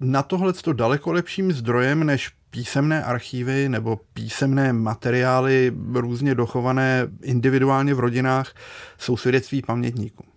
[0.00, 7.94] Na tohle to daleko lepším zdrojem než písemné archívy nebo písemné materiály různě dochované individuálně
[7.94, 8.54] v rodinách
[8.98, 10.29] jsou svědectví pamětníků.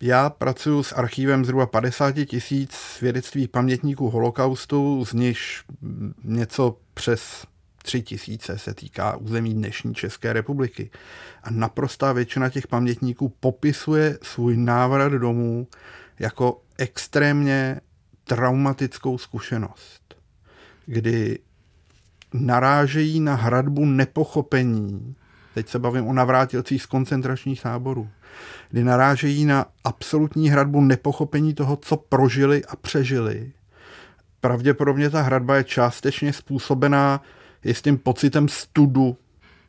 [0.00, 5.64] Já pracuji s archívem zhruba 50 tisíc svědectví pamětníků holokaustu, z nichž
[6.24, 7.46] něco přes
[7.82, 10.90] 3 tisíce se týká území dnešní České republiky.
[11.42, 15.66] A naprostá většina těch pamětníků popisuje svůj návrat domů
[16.18, 17.80] jako extrémně
[18.24, 20.14] traumatickou zkušenost,
[20.86, 21.38] kdy
[22.32, 25.14] narážejí na hradbu nepochopení,
[25.58, 28.08] teď se bavím o navrátilcích z koncentračních táborů,
[28.70, 33.52] kdy narážejí na absolutní hradbu nepochopení toho, co prožili a přežili.
[34.40, 37.22] Pravděpodobně ta hradba je částečně způsobená
[37.64, 39.16] jistým pocitem studu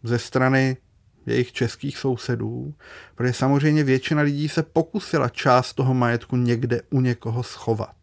[0.04, 0.78] ze strany
[1.26, 2.74] jejich českých sousedů,
[3.16, 7.96] protože samozřejmě většina lidí se pokusila část toho majetku někde u někoho schovat.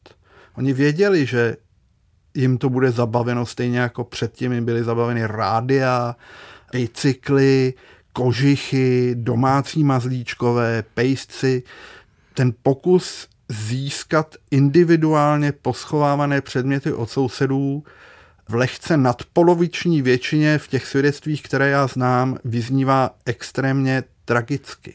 [0.54, 1.56] Oni věděli, že
[2.34, 6.16] jim to bude zabaveno stejně jako předtím jim byly zabaveny rádia,
[6.72, 7.74] bicykly,
[8.12, 11.62] kožichy, domácí mazlíčkové, pejsci.
[12.34, 17.84] Ten pokus získat individuálně poschovávané předměty od sousedů
[18.48, 24.94] v lehce nadpoloviční většině v těch svědectvích, které já znám, vyznívá extrémně tragicky.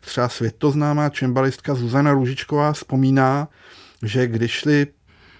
[0.00, 3.48] Třeba světoznámá čembalistka Zuzana Růžičková vzpomíná,
[4.02, 4.86] že když šli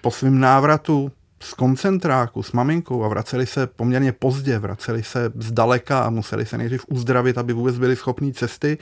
[0.01, 6.00] po svém návratu z koncentráku s maminkou a vraceli se poměrně pozdě, vraceli se zdaleka
[6.00, 8.78] a museli se nejdřív uzdravit, aby vůbec byli schopní cesty.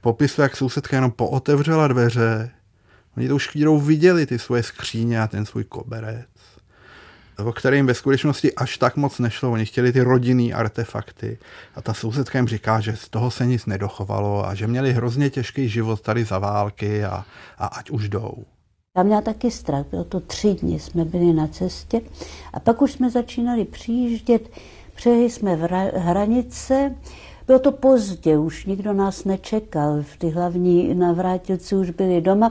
[0.00, 2.50] Popisuje, jak sousedka jenom pootevřela dveře.
[3.16, 6.26] Oni to už chvílou viděli, ty svoje skříně a ten svůj koberec,
[7.38, 9.52] o kterým ve skutečnosti až tak moc nešlo.
[9.52, 11.38] Oni chtěli ty rodinný artefakty.
[11.74, 15.30] A ta sousedka jim říká, že z toho se nic nedochovalo a že měli hrozně
[15.30, 17.24] těžký život tady za války a,
[17.58, 18.44] a ať už jdou.
[18.96, 22.00] Já měla taky strach, bylo to tři dny, jsme byli na cestě
[22.52, 24.50] a pak už jsme začínali přijíždět
[24.96, 25.60] Přejeli jsme v
[25.96, 26.94] hranice,
[27.46, 32.48] bylo to pozdě, už nikdo nás nečekal, ty hlavní navrátilci už byli doma.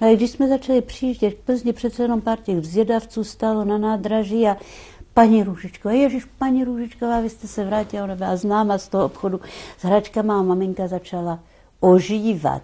[0.00, 3.78] No ale když jsme začali přijíždět k Plzni, přece jenom pár těch vzdědavců stálo na
[3.78, 4.56] nádraží a
[5.14, 9.40] paní Růžičková, ježiš, paní Růžičková, vy jste se vrátila, ona byla známa z toho obchodu
[9.78, 11.40] s hračkama a maminka začala
[11.80, 12.62] ožívat.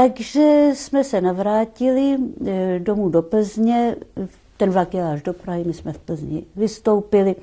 [0.00, 3.96] Takže jsme se navrátili e, domů do Plzně,
[4.56, 7.36] ten vlak jel až do Prahy, my jsme v Plzni vystoupili.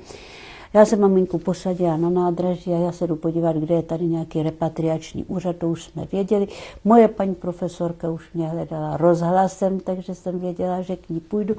[0.74, 4.42] Já jsem maminku posadila na nádraží a já se jdu podívat, kde je tady nějaký
[4.42, 6.48] repatriační úřad, to už jsme věděli.
[6.84, 11.56] Moje paní profesorka už mě hledala rozhlasem, takže jsem věděla, že k ní půjdu.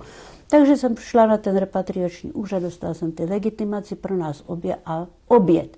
[0.49, 5.07] Takže jsem šla na ten repatriační úřad, dostala jsem ty legitimaci pro nás obě a
[5.27, 5.77] oběd.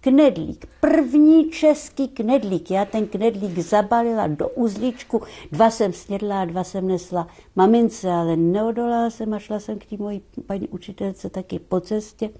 [0.00, 2.70] Knedlík, první český knedlík.
[2.70, 8.36] Já ten knedlík zabalila do uzlíčku, dva jsem snědla a dva jsem nesla mamince, ale
[8.36, 12.30] neodolala jsem a šla jsem k té mojí paní učitelce taky po cestě.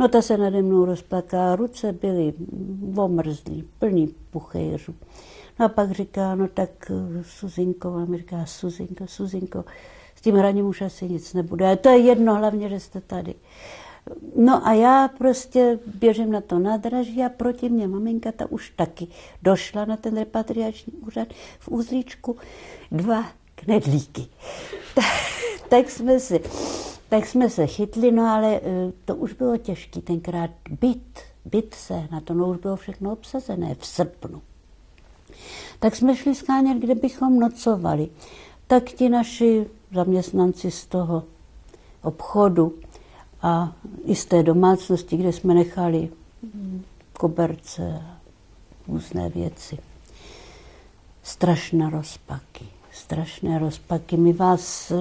[0.00, 2.34] No ta se nade mnou rozplakala, ruce byly
[2.96, 4.94] omrzlý, plný puchejřů.
[5.60, 6.92] No a pak říká, no tak
[7.22, 9.64] Suzinko, a mi říká, Suzinko, Suzinko,
[10.16, 11.72] s tím hraním už asi nic nebude.
[11.72, 13.34] A to je jedno, hlavně, že jste tady.
[14.36, 19.08] No a já prostě běžím na to nádraží a proti mě maminka ta už taky
[19.42, 22.36] došla na ten repatriační úřad v úzlíčku
[22.90, 24.26] dva knedlíky.
[24.94, 25.04] tak,
[25.68, 26.40] tak jsme si
[27.12, 32.08] tak jsme se chytli, no ale eh, to už bylo těžké tenkrát byt, byt se,
[32.10, 34.42] na to no už bylo všechno obsazené v srpnu.
[35.78, 38.08] Tak jsme šli skánět, kde bychom nocovali.
[38.66, 41.24] Tak ti naši zaměstnanci z toho
[42.02, 42.74] obchodu
[43.42, 43.72] a
[44.04, 46.08] i z té domácnosti, kde jsme nechali
[47.12, 48.16] koberce a
[48.88, 49.78] různé věci.
[51.22, 54.16] Strašné rozpaky strašné rozpaky.
[54.16, 54.92] My vás,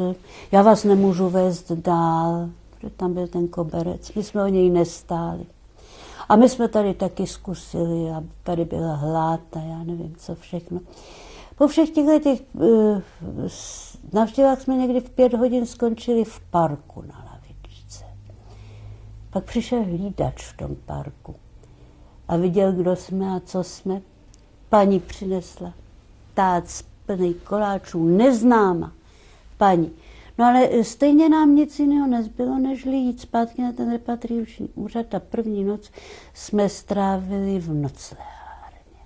[0.51, 4.13] já vás nemůžu vést dál, protože tam byl ten koberec.
[4.13, 5.45] My jsme o něj nestáli.
[6.29, 10.79] A my jsme tady taky zkusili, a tady byla hlad a já nevím, co všechno.
[11.57, 13.01] Po všech těchto těch uh,
[14.13, 17.30] navštěvách jsme někdy v pět hodin skončili v parku na.
[19.31, 21.35] Pak přišel hlídač v tom parku
[22.27, 24.01] a viděl, kdo jsme a co jsme.
[24.69, 25.73] Paní přinesla
[26.33, 26.63] tác
[27.05, 28.93] plný koláčů, neznáma
[29.57, 29.91] paní.
[30.37, 35.19] No ale stejně nám nic jiného nezbylo, než jít zpátky na ten repatriuční úřad a
[35.19, 35.91] první noc
[36.33, 39.01] jsme strávili v noclehárně.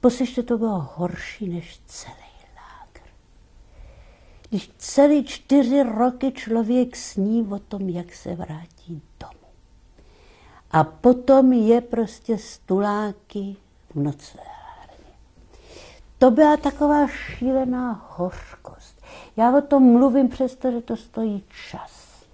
[0.00, 2.29] Poslyšte, to bylo horší než celý.
[4.50, 9.48] Když celý čtyři roky člověk sní o tom, jak se vrátí domů.
[10.70, 13.56] A potom je prostě stuláky
[13.94, 14.60] v noclehárně
[16.20, 19.02] to byla taková šílená hořkost.
[19.36, 22.24] Já o tom mluvím přesto, že to stojí čas.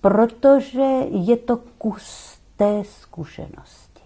[0.00, 4.02] Protože je to kus té zkušenosti.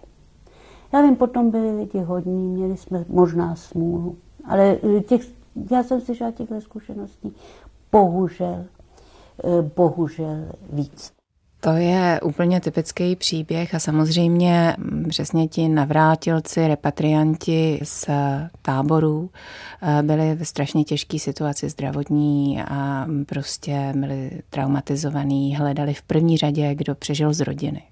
[0.93, 5.23] Já vím, potom byli lidi hodní, měli jsme možná smůlu, ale těch,
[5.71, 7.33] já jsem žádná těchto zkušeností
[7.93, 8.65] bohužel,
[9.45, 11.13] eh, bohužel víc.
[11.61, 14.77] To je úplně typický příběh a samozřejmě
[15.09, 18.09] přesně ti navrátilci, repatrianti z
[18.63, 19.31] táborů
[19.83, 26.75] eh, byli v strašně těžké situaci zdravotní a prostě byli traumatizovaní, hledali v první řadě,
[26.75, 27.83] kdo přežil z rodiny.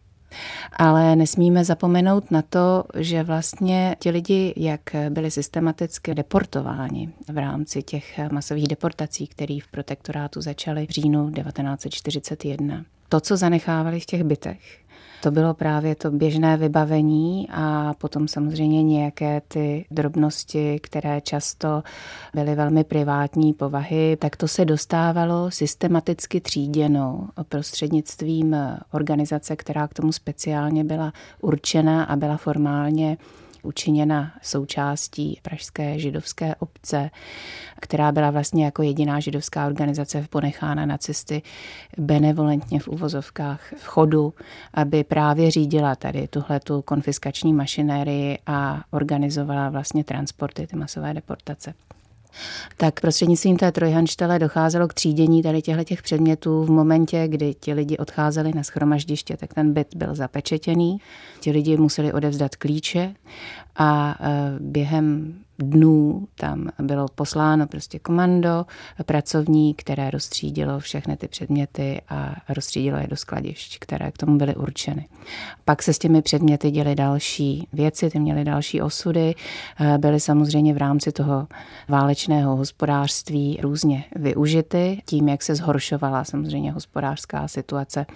[0.73, 7.83] Ale nesmíme zapomenout na to, že vlastně ti lidi, jak byli systematicky deportováni v rámci
[7.83, 14.25] těch masových deportací, které v protektorátu začaly v říjnu 1941, to, co zanechávali v těch
[14.25, 14.61] bytech,
[15.23, 21.83] to bylo právě to běžné vybavení a potom samozřejmě nějaké ty drobnosti, které často
[22.35, 28.57] byly velmi privátní povahy, tak to se dostávalo systematicky tříděno prostřednictvím
[28.93, 33.17] organizace, která k tomu speciálně byla určena a byla formálně
[33.65, 37.11] učiněna součástí pražské židovské obce,
[37.81, 41.43] která byla vlastně jako jediná židovská organizace ponechána na cesty
[41.99, 44.35] benevolentně v uvozovkách v chodu,
[44.75, 51.75] aby právě řídila tady tuhle tu konfiskační mašinérii a organizovala vlastně transporty, ty masové deportace
[52.77, 57.73] tak prostřednictvím té trojhanštele docházelo k třídění tady těchto těch předmětů v momentě, kdy ti
[57.73, 61.01] lidi odcházeli na schromaždiště, tak ten byt byl zapečetěný,
[61.41, 63.15] ti lidi museli odevzdat klíče
[63.77, 68.67] a e, během dnů tam bylo posláno prostě komando
[69.07, 74.55] pracovní, které rozstřídilo všechny ty předměty a rozstřídilo je do skladišť, které k tomu byly
[74.57, 75.09] určeny.
[75.65, 79.35] Pak se s těmi předměty děly další věci, ty měly další osudy,
[79.81, 81.49] eh, byly samozřejmě v rámci toho
[81.89, 88.07] válečného hospodářství různě využity, tím, jak se zhoršovala samozřejmě hospodářská situace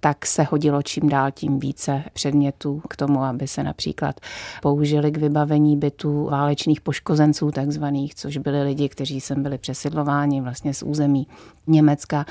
[0.00, 4.20] tak se hodilo čím dál tím více předmětů k tomu, aby se například
[4.62, 10.74] použili k vybavení bytů válečných poškozenců takzvaných, což byli lidi, kteří sem byli přesidlováni vlastně
[10.74, 11.26] z území
[11.66, 12.24] Německa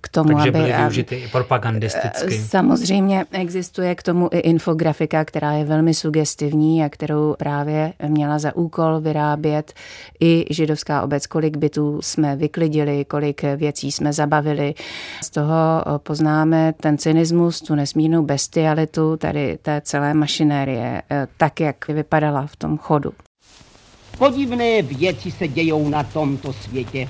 [0.00, 0.58] k tomu, Takže aby...
[0.58, 2.38] byly využity i propagandisticky.
[2.38, 8.56] Samozřejmě existuje k tomu i infografika, která je velmi sugestivní a kterou právě měla za
[8.56, 9.72] úkol vyrábět
[10.20, 14.74] i židovská obec, kolik bytů jsme vyklidili, kolik věcí jsme zabavili.
[15.22, 15.54] Z toho
[15.98, 22.56] poznáme ten cynismus, tu nesmírnou bestialitu tady té celé mašinérie, eh, tak, jak vypadala v
[22.56, 23.12] tom chodu.
[24.18, 27.08] Podivné věci se dějou na tomto světě,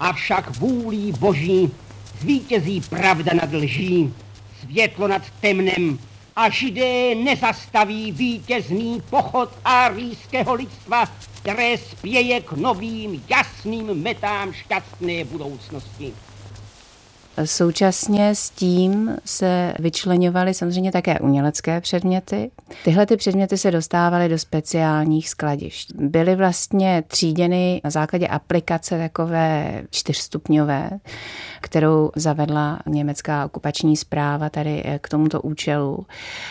[0.00, 1.70] avšak vůlí boží
[2.20, 4.14] zvítězí pravda nad lží,
[4.60, 5.98] světlo nad temnem
[6.36, 11.04] a židé nezastaví vítězný pochod árijského lidstva,
[11.42, 16.12] které spěje k novým jasným metám šťastné budoucnosti.
[17.44, 22.50] Současně s tím se vyčlenovaly samozřejmě také umělecké předměty.
[22.84, 25.92] Tyhle ty předměty se dostávaly do speciálních skladišť.
[25.94, 30.90] Byly vlastně tříděny na základě aplikace takové čtyřstupňové,
[31.60, 36.06] kterou zavedla německá okupační zpráva tady k tomuto účelu.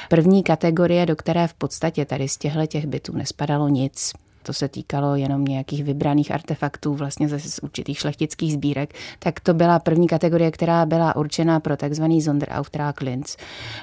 [0.10, 4.14] První kategorie, do které v podstatě tady z těchto těch bytů nespadalo nic
[4.46, 9.54] to se týkalo jenom nějakých vybraných artefaktů vlastně ze z určitých šlechtických sbírek, tak to
[9.54, 13.38] byla první kategorie, která byla určena pro takzvaný Sonderauftrag Linz,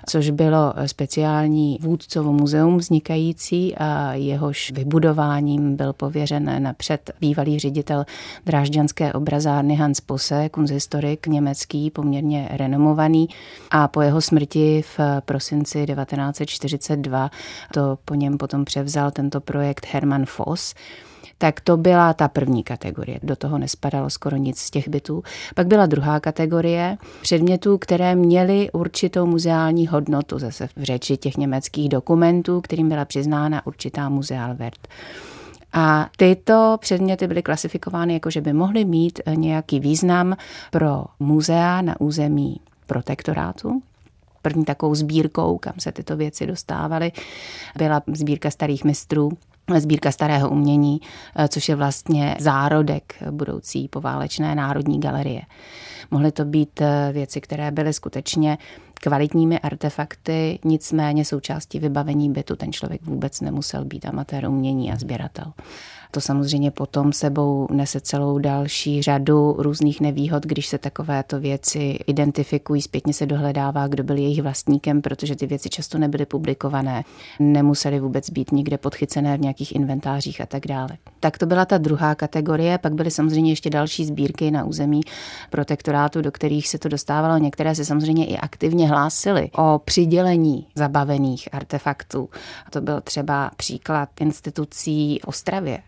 [0.09, 8.05] což bylo speciální vůdcovo muzeum vznikající a jehož vybudováním byl pověřen napřed bývalý ředitel
[8.47, 13.29] drážďanské obrazárny Hans Posse, kunsthistorik německý, poměrně renomovaný
[13.71, 17.31] a po jeho smrti v prosinci 1942
[17.73, 20.75] to po něm potom převzal tento projekt Hermann Voss, chaos,
[21.39, 23.19] tak to byla ta první kategorie.
[23.23, 25.23] Do toho nespadalo skoro nic z těch bytů.
[25.55, 31.89] Pak byla druhá kategorie předmětů, které měly určitou muzeální hodnotu, zase v řeči těch německých
[31.89, 34.89] dokumentů, kterým byla přiznána určitá muzealwert.
[35.73, 40.37] A tyto předměty byly klasifikovány jako, že by mohly mít nějaký význam
[40.71, 43.83] pro muzea na území protektorátu,
[44.43, 47.13] první takovou sbírkou, kam se tyto věci dostávaly,
[47.79, 49.33] byla sbírka starých mistrů
[49.77, 51.01] sbírka starého umění,
[51.37, 55.43] eh, což je vlastně zárodek budoucí poválečné národní galerie.
[56.11, 58.59] Mohly to být eh, věci, které byly skutečně
[58.95, 65.53] kvalitními artefakty, nicméně součástí vybavení bytu ten člověk vůbec nemusel být amatér umění a sběratel.
[66.15, 72.83] To samozřejmě potom sebou nese celou další řadu různých nevýhod, když se takovéto věci identifikují,
[72.83, 77.05] zpětně se dohledává, kdo byl jejich vlastníkem, protože ty věci často nebyly publikované,
[77.41, 80.91] nemusely vůbec být nikde podchycené v nějakých inventářích a tak dále.
[81.21, 85.01] Tak to byla ta druhá kategorie, pak byly samozřejmě ještě další sbírky na území
[85.51, 87.39] protektorátu, do kterých se to dostávalo.
[87.39, 92.29] Některé se samozřejmě i aktivně hlásily o přidělení zabavených artefaktů.
[92.71, 95.79] To byl třeba příklad institucí v Ostravě,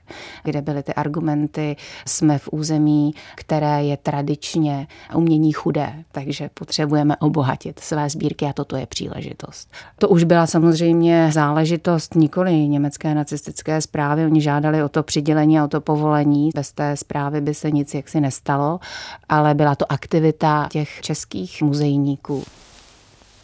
[0.43, 7.81] kde byly ty argumenty, jsme v území, které je tradičně umění chudé, takže potřebujeme obohatit
[7.81, 9.73] své sbírky a toto je příležitost.
[9.99, 15.65] To už byla samozřejmě záležitost nikoli německé nacistické zprávy, oni žádali o to přidělení a
[15.65, 18.81] o to povolení, bez té zprávy by se nic jaksi nestalo,
[19.29, 22.45] ale byla to aktivita těch českých muzejníků.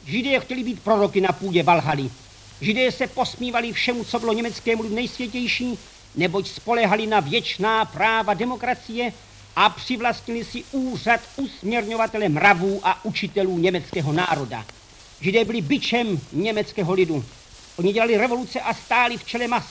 [0.04, 2.10] Židé chtěli být proroky na půdě Valhaly.
[2.60, 5.78] Židé se posmívali všemu, co bylo německému nejsvětější
[6.14, 9.12] neboť spolehali na věčná práva demokracie
[9.56, 14.64] a přivlastnili si úřad usměrňovatele mravů a učitelů německého národa.
[15.20, 17.24] Židé byli byčem německého lidu.
[17.76, 19.64] Oni dělali revoluce a stáli v čele mas.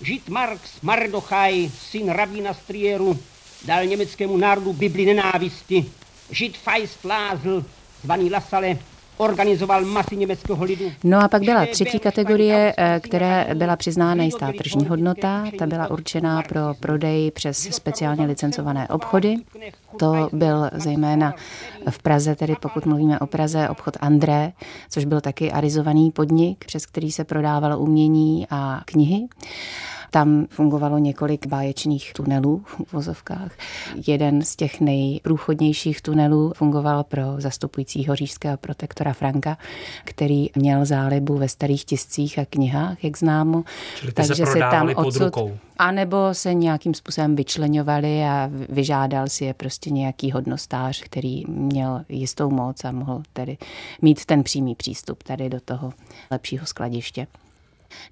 [0.00, 3.18] Žid Marx Mardochaj, syn rabína Strieru,
[3.64, 5.92] dal německému národu Bibli nenávisti.
[6.30, 7.64] Žid Feist Lázl,
[8.02, 8.78] zvaný Lasale,
[9.16, 10.84] organizoval masy německého lidu.
[11.04, 15.44] No a pak byla třetí kategorie, eh, které byla přiznána jistá tržní hodnota.
[15.58, 19.36] Ta byla určená pro prodej přes speciálně licencované obchody.
[19.98, 21.34] To byl zejména
[21.90, 24.52] v Praze, tedy pokud mluvíme o Praze, obchod André,
[24.90, 29.26] což byl taky arizovaný podnik, přes který se prodávalo umění a knihy.
[30.12, 33.52] Tam fungovalo několik báječných tunelů v vozovkách.
[34.06, 39.58] Jeden z těch nejprůchodnějších tunelů fungoval pro zastupujícího říšského protektora Franka,
[40.04, 43.64] který měl zálibu ve starých tiscích a knihách, jak známo.
[43.96, 45.58] Čili Takže se, se tam odsud, rukou.
[45.78, 52.04] A nebo se nějakým způsobem vyčlenovali a vyžádal si je prostě nějaký hodnostář, který měl
[52.08, 53.58] jistou moc a mohl tedy
[54.02, 55.92] mít ten přímý přístup tady do toho
[56.30, 57.26] lepšího skladiště.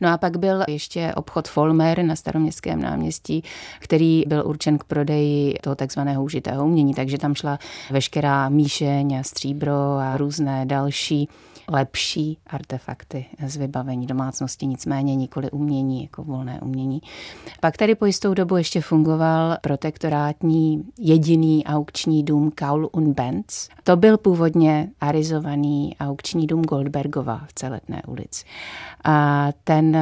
[0.01, 3.45] No a pak byl ještě obchod Folmer na staroměstském náměstí,
[3.79, 7.59] který byl určen k prodeji toho takzvaného užitého umění, takže tam šla
[7.91, 11.29] veškerá míšeň a stříbro a různé další
[11.71, 17.01] lepší artefakty z vybavení domácnosti, nicméně nikoli umění, jako volné umění.
[17.61, 23.69] Pak tady po jistou dobu ještě fungoval protektorátní jediný aukční dům Kaul und Benz.
[23.85, 28.45] To byl původně arizovaný aukční dům Goldbergova v Celetné ulici.
[29.05, 29.97] A ten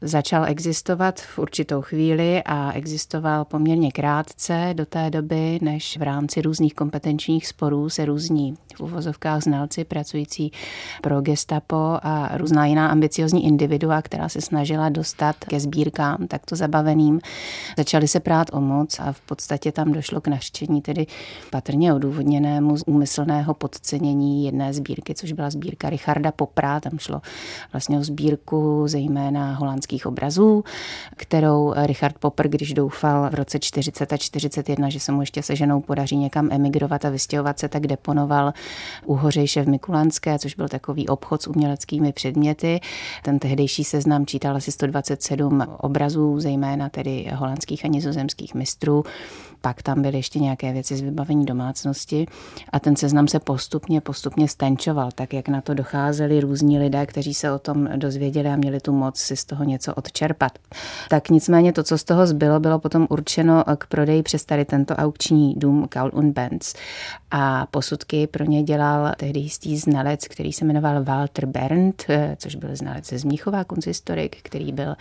[0.00, 6.42] začal existovat v určitou chvíli a existoval poměrně krátce do té doby, než v rámci
[6.42, 10.52] různých kompetenčních sporů se různí v uvozovkách znalci pracující
[11.10, 17.20] pro gestapo a různá jiná ambiciozní individua, která se snažila dostat ke sbírkám takto zabaveným.
[17.76, 21.06] Začali se prát o moc a v podstatě tam došlo k nařčení tedy
[21.50, 26.80] patrně odůvodněnému z úmyslného podcenění jedné sbírky, což byla sbírka Richarda Popra.
[26.80, 27.20] Tam šlo
[27.72, 30.64] vlastně o sbírku zejména holandských obrazů,
[31.16, 35.56] kterou Richard Popper, když doufal v roce 40 a 41, že se mu ještě se
[35.56, 38.52] ženou podaří někam emigrovat a vystěhovat se, tak deponoval
[39.06, 42.80] u Hořejše v Mikulanské, což byl takový obchod s uměleckými předměty.
[43.22, 49.04] Ten tehdejší seznam čítal asi 127 obrazů, zejména tedy holandských a nizozemských mistrů.
[49.60, 52.26] Pak tam byly ještě nějaké věci z vybavení domácnosti
[52.72, 57.34] a ten seznam se postupně, postupně stenčoval, tak jak na to docházeli různí lidé, kteří
[57.34, 60.58] se o tom dozvěděli a měli tu moc si z toho něco odčerpat.
[61.08, 64.96] Tak nicméně to, co z toho zbylo, bylo potom určeno k prodeji přes tady tento
[64.96, 66.74] aukční dům Kaul und Benz
[67.30, 72.06] a posudky pro ně dělal tehdy jistý znalec, který se jmenoval Walter Berndt,
[72.36, 74.94] což byl znalec ze Zmíchová konzistorik, který byl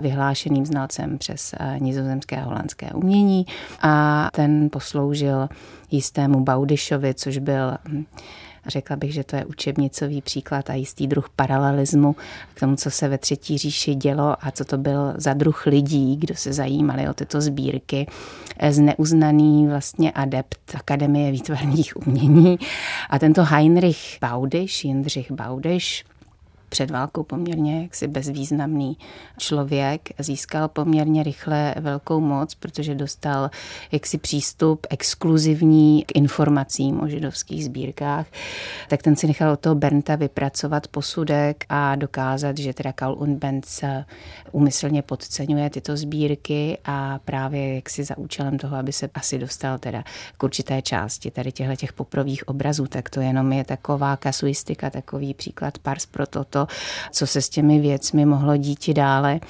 [0.00, 3.46] vyhlášeným znalcem přes nizozemské a holandské umění
[3.80, 4.01] a
[4.32, 5.48] ten posloužil
[5.90, 8.04] jistému Baudišovi, což byl hm,
[8.66, 12.16] Řekla bych, že to je učebnicový příklad a jistý druh paralelismu
[12.54, 16.16] k tomu, co se ve Třetí říši dělo a co to byl za druh lidí,
[16.16, 18.06] kdo se zajímali o tyto sbírky.
[18.70, 22.58] Zneuznaný vlastně adept Akademie výtvarných umění.
[23.10, 26.04] A tento Heinrich Baudiš, Jindřich Baudiš,
[26.72, 28.96] před válkou poměrně jaksi bezvýznamný
[29.38, 33.50] člověk, získal poměrně rychle velkou moc, protože dostal
[33.92, 38.26] jaksi přístup exkluzivní k informacím o židovských sbírkách,
[38.88, 43.38] tak ten si nechal od toho Bernta vypracovat posudek a dokázat, že teda Kaul und
[43.38, 43.84] Benz
[44.52, 50.04] úmyslně podceňuje tyto sbírky a právě jaksi za účelem toho, aby se asi dostal teda
[50.36, 55.34] k určité části tady těchto těch poprových obrazů, tak to jenom je taková kasuistika, takový
[55.34, 56.61] příklad pars pro toto,
[57.12, 59.40] co se s těmi věcmi mohlo díti dále.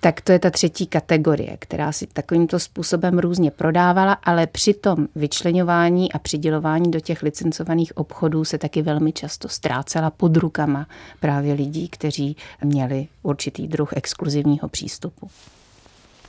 [0.00, 5.08] Tak to je ta třetí kategorie, která si takovýmto způsobem různě prodávala, ale při tom
[5.14, 10.86] vyčlenování a přidělování do těch licencovaných obchodů se taky velmi často ztrácela pod rukama
[11.20, 15.30] právě lidí, kteří měli určitý druh exkluzivního přístupu.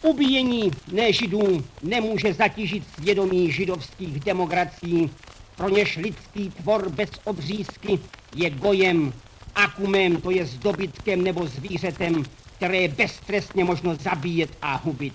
[0.03, 5.09] Ubíjení nežidů nemůže zatížit svědomí židovských demokracií,
[5.57, 7.99] pro něž lidský tvor bez obřízky
[8.35, 9.13] je gojem
[9.57, 12.23] akumem, to je s dobytkem nebo zvířetem,
[12.57, 15.13] které je beztrestně možno zabíjet a hubit.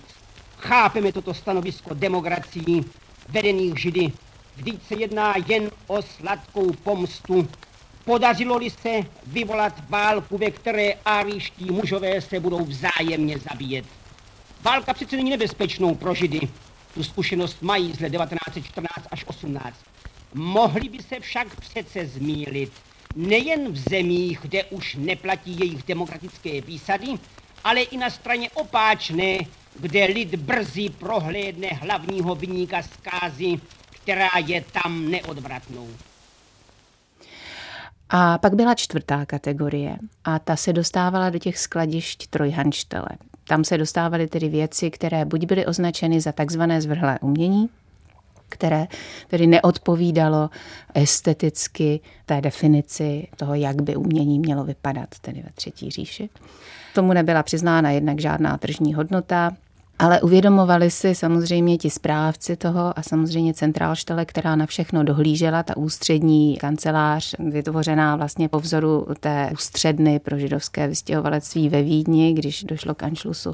[0.57, 2.85] Chápeme toto stanovisko demokracií,
[3.29, 4.11] vedených židy.
[4.55, 7.47] Vždyť se jedná jen o sladkou pomstu.
[8.05, 13.85] Podařilo-li se vyvolat válku, ve které áriští mužové se budou vzájemně zabíjet.
[14.61, 16.39] Válka přece není nebezpečnou pro židy.
[16.93, 19.77] Tu zkušenost mají z let 1914 až 18.
[20.33, 22.71] Mohli by se však přece zmílit
[23.15, 27.07] nejen v zemích, kde už neplatí jejich demokratické výsady,
[27.63, 29.37] ale i na straně opáčné,
[29.79, 33.59] kde lid brzy prohlédne hlavního vyníka zkázy,
[33.89, 35.87] která je tam neodvratnou.
[38.09, 43.07] A pak byla čtvrtá kategorie a ta se dostávala do těch skladišť Trojhanštele.
[43.47, 47.69] Tam se dostávaly tedy věci, které buď byly označeny za takzvané zvrhlé umění,
[48.53, 48.87] které
[49.27, 50.49] tedy neodpovídalo
[50.93, 56.29] esteticky té definici toho, jak by umění mělo vypadat, tedy ve Třetí říši.
[56.95, 59.51] Tomu nebyla přiznána jednak žádná tržní hodnota,
[60.03, 65.77] Ale uvědomovali si samozřejmě ti správci toho a samozřejmě centrálštele, která na všechno dohlížela, ta
[65.77, 72.95] ústřední kancelář vytvořená vlastně po vzoru té ústředny pro židovské vystěhovalectví ve Vídni, když došlo
[72.95, 73.53] k anšlusu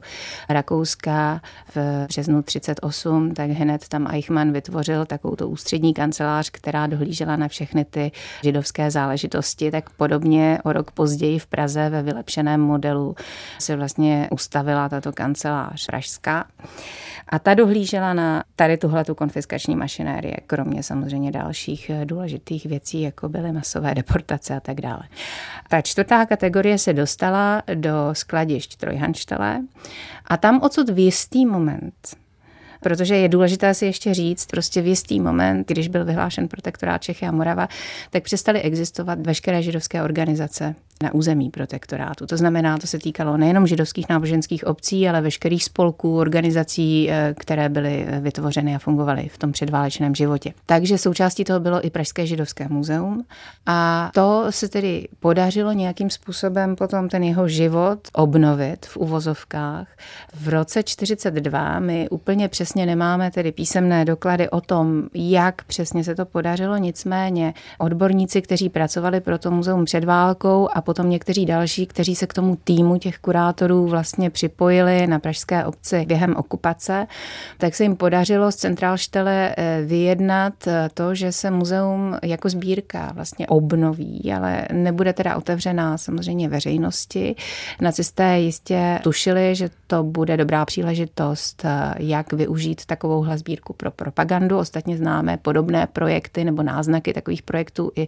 [0.50, 1.42] Rakouska
[1.76, 7.86] v březnu 38, tak hned tam Eichmann vytvořil takovou ústřední kancelář, která dohlížela na všechny
[7.86, 8.12] ty
[8.44, 13.16] židovské záležitosti, tak podobně o rok později v Praze ve vylepšeném modelu
[13.60, 16.39] se vlastně ustavila tato kancelář pražská.
[17.30, 23.30] A ta dohlížela na tady tuhle tu konfiskační mašinérie, kromě samozřejmě dalších důležitých věcí, jako
[23.30, 25.02] byly masové deportace a tak dále.
[25.70, 29.62] Ta čtvrtá kategorie se dostala do skladišť Trojhanštele
[30.28, 31.94] a tam odsud v jistý moment
[32.82, 37.26] protože je důležité si ještě říct, prostě v jistý moment, když byl vyhlášen protektorát Čechy
[37.26, 37.68] a Morava,
[38.10, 42.26] tak přestaly existovat veškeré židovské organizace na území protektorátu.
[42.26, 47.70] To znamená, to se týkalo nejenom židovských náboženských obcí, ale veškerých spolků, organizací, eh, které
[47.70, 50.54] byly eh, vytvořeny a fungovaly v tom předválečném životě.
[50.66, 53.24] Takže součástí toho bylo i Pražské židovské muzeum
[53.66, 59.88] a to se tedy podařilo nějakým způsobem potom ten jeho život obnovit v uvozovkách.
[60.34, 66.16] V roce 42 my úplně přesně nemáme tedy písemné doklady o tom, jak přesně se
[66.16, 71.86] to podařilo, nicméně odborníci, kteří pracovali pro to muzeum před válkou a potom někteří další,
[71.86, 77.08] kteří se k tomu týmu těch kurátorů vlastně připojili na pražské obci během okupace,
[77.58, 83.12] tak se jim podařilo z Centrálštele eh, vyjednat eh, to, že se muzeum jako sbírka
[83.16, 87.36] vlastně obnoví, ale nebude teda otevřená samozřejmě veřejnosti.
[87.82, 94.58] Nacisté jistě tušili, že to bude dobrá příležitost, eh, jak využít takovouhle sbírku pro propagandu.
[94.58, 98.08] Ostatně známe podobné projekty nebo náznaky takových projektů i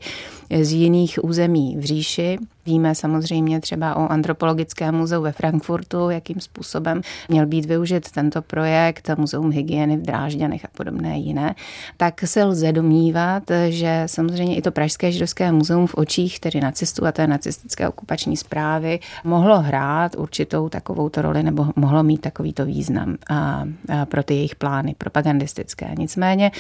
[0.64, 2.38] z jiných území v říši.
[2.66, 9.10] Víme samozřejmě třeba o antropologickém muzeu ve Frankfurtu, jakým způsobem měl být využit tento projekt,
[9.18, 11.56] Muzeum hygieny v Drážďanech a podobné jiné,
[11.98, 17.06] tak se lze domnívat, že samozřejmě i to Pražské židovské muzeum v očích tedy nacistů
[17.06, 23.18] a té nacistické okupační zprávy mohlo hrát určitou takovou roli nebo mohlo mít takovýto význam
[23.30, 25.90] a, a pro ty jejich plány propagandistické.
[25.98, 26.52] Nicméně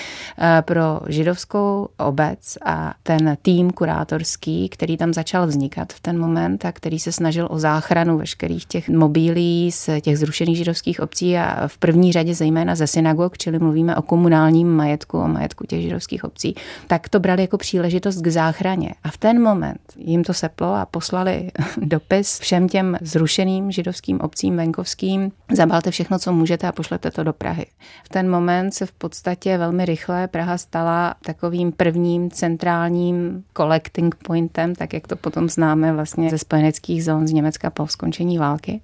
[0.62, 6.72] pro židovskou obec a ten tým kurátorský, který tam začal vznikat v ten moment a
[6.72, 11.78] který se snažil o záchranu veškerých těch mobilí z těch zrušených židovských obcí a v
[11.78, 16.56] první řadě zejména ze synagog, čili mluvíme o komunálním majetku, o majetku těch židovských obcí,
[16.88, 18.94] tak to brali jako příležitost k záchraně.
[19.04, 24.58] A v ten moment jim to seplo a poslali dopis všem těm zrušeným židovským obcím
[24.58, 27.66] venkovským, zabalte všechno, co můžete a pošlete to do Prahy.
[28.04, 34.76] V ten moment se v podstatě velmi rychle Praha stala takovým prvním centrálním collecting pointem,
[34.76, 38.82] tak jak to potom známe vlastně ze spojeneckých zón z Německa po skončení války.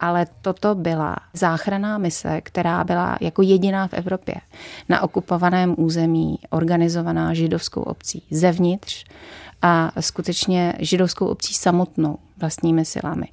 [0.00, 4.34] Ale toto byla záchraná mise, která byla jako jediná v Evropě
[4.88, 9.04] na okupovaném území organizovaná židovskou obcí zevnitř
[9.62, 13.26] a skutečně židovskou obcí samotnou vlastními silami.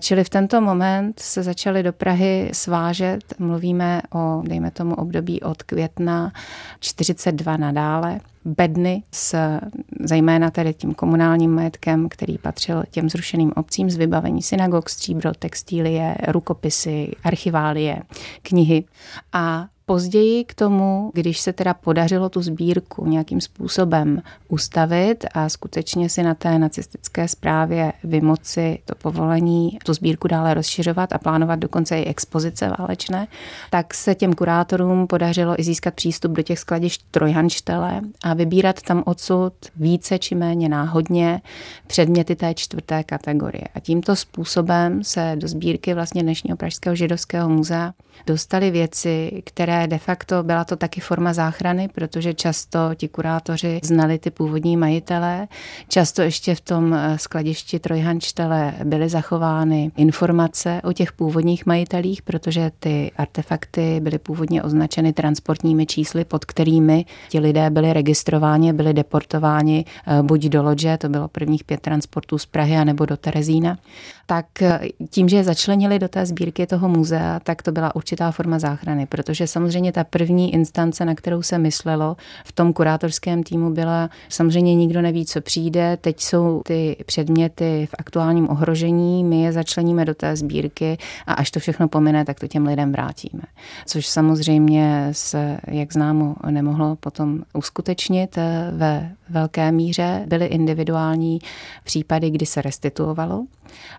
[0.00, 5.62] Čili v tento moment se začaly do Prahy svážet, mluvíme o, dejme tomu, období od
[5.62, 6.32] května
[6.80, 9.58] 42 nadále, bedny s
[10.00, 16.16] zejména tedy tím komunálním majetkem, který patřil těm zrušeným obcím z vybavení synagog, stříbro, textílie,
[16.28, 18.02] rukopisy, archiválie,
[18.42, 18.84] knihy.
[19.32, 26.08] A Později k tomu, když se teda podařilo tu sbírku nějakým způsobem ustavit a skutečně
[26.08, 32.00] si na té nacistické zprávě vymoci to povolení, tu sbírku dále rozšiřovat a plánovat dokonce
[32.00, 33.26] i expozice válečné,
[33.70, 39.02] tak se těm kurátorům podařilo i získat přístup do těch skladišť Trojhanštele a vybírat tam
[39.06, 41.40] odsud více či méně náhodně
[41.86, 43.64] předměty té čtvrté kategorie.
[43.74, 47.92] A tímto způsobem se do sbírky vlastně dnešního Pražského židovského muzea
[48.26, 54.18] dostaly věci, které de facto byla to taky forma záchrany, protože často ti kurátoři znali
[54.18, 55.48] ty původní majitele.
[55.88, 62.70] Často ještě v tom eh, skladišti Trojhanštele byly zachovány informace o těch původních majitelích, protože
[62.78, 69.84] ty artefakty byly původně označeny transportními čísly, pod kterými ti lidé byli registrováni, byli deportováni
[70.06, 73.78] eh, buď do Lodže, to bylo prvních pět transportů z Prahy, anebo do Terezína.
[74.26, 78.30] Tak eh, tím, že je začlenili do té sbírky toho muzea, tak to byla určitá
[78.30, 83.42] forma záchrany, protože samozřejmě samozřejmě ta první instance, na kterou se myslelo v tom kurátorském
[83.42, 89.42] týmu byla, samozřejmě nikdo neví, co přijde, teď jsou ty předměty v aktuálním ohrožení, my
[89.42, 93.42] je začleníme do té sbírky a až to všechno pomine, tak to těm lidem vrátíme.
[93.86, 100.24] Což samozřejmě se, jak známo, nemohlo potom uskutečnit eh, ve velké míře.
[100.26, 101.38] Byly individuální
[101.84, 103.44] případy, kdy se restituovalo,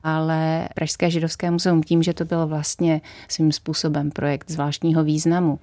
[0.03, 5.59] ale Pražské židovské muzeum tím, že to bylo vlastně svým způsobem projekt zvláštního významu,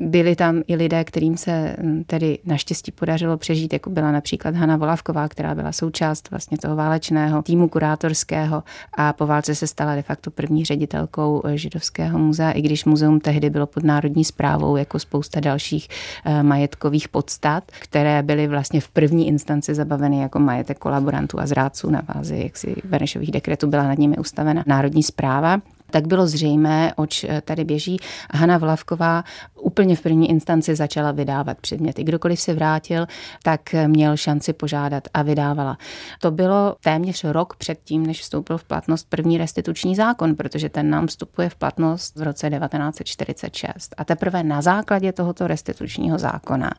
[0.00, 4.76] byli tam i lidé, kterým se hm, tedy naštěstí podařilo přežít, jako byla například Hanna
[4.76, 8.62] Volavková, která byla součást vlastně toho válečného týmu kurátorského
[8.94, 13.20] a po válce se stala de facto první ředitelkou eh, židovského muzea, i když muzeum
[13.20, 15.88] tehdy bylo pod národní zprávou jako spousta dalších
[16.24, 21.90] eh, majetkových podstat, které byly vlastně v první instanci zabaveny jako majetek kolaborantů a zrádců
[21.90, 25.60] na bázi jaksi Benešových dekretů byla nad nimi ustavena národní zpráva
[25.92, 27.96] tak bylo zřejmé, oč eh, tady běží.
[28.34, 29.24] Hanna Vlavková
[29.60, 32.04] úplně v první instanci začala vydávat předměty.
[32.04, 33.06] Kdokoliv se vrátil,
[33.42, 35.78] tak měl šanci požádat a vydávala.
[36.20, 41.06] To bylo téměř rok předtím, než vstoupil v platnost první restituční zákon, protože ten nám
[41.06, 43.94] vstupuje v platnost v roce 1946.
[43.98, 46.70] A teprve na základě tohoto restitučního zákona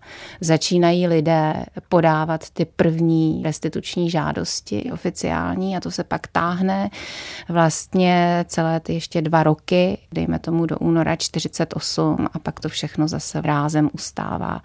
[0.41, 6.89] začínají lidé podávat ty první restituční žádosti oficiální a to se pak táhne
[7.49, 13.07] vlastně celé ty ještě dva roky, dejme tomu do února 48 a pak to všechno
[13.07, 14.61] zase rázem ustává.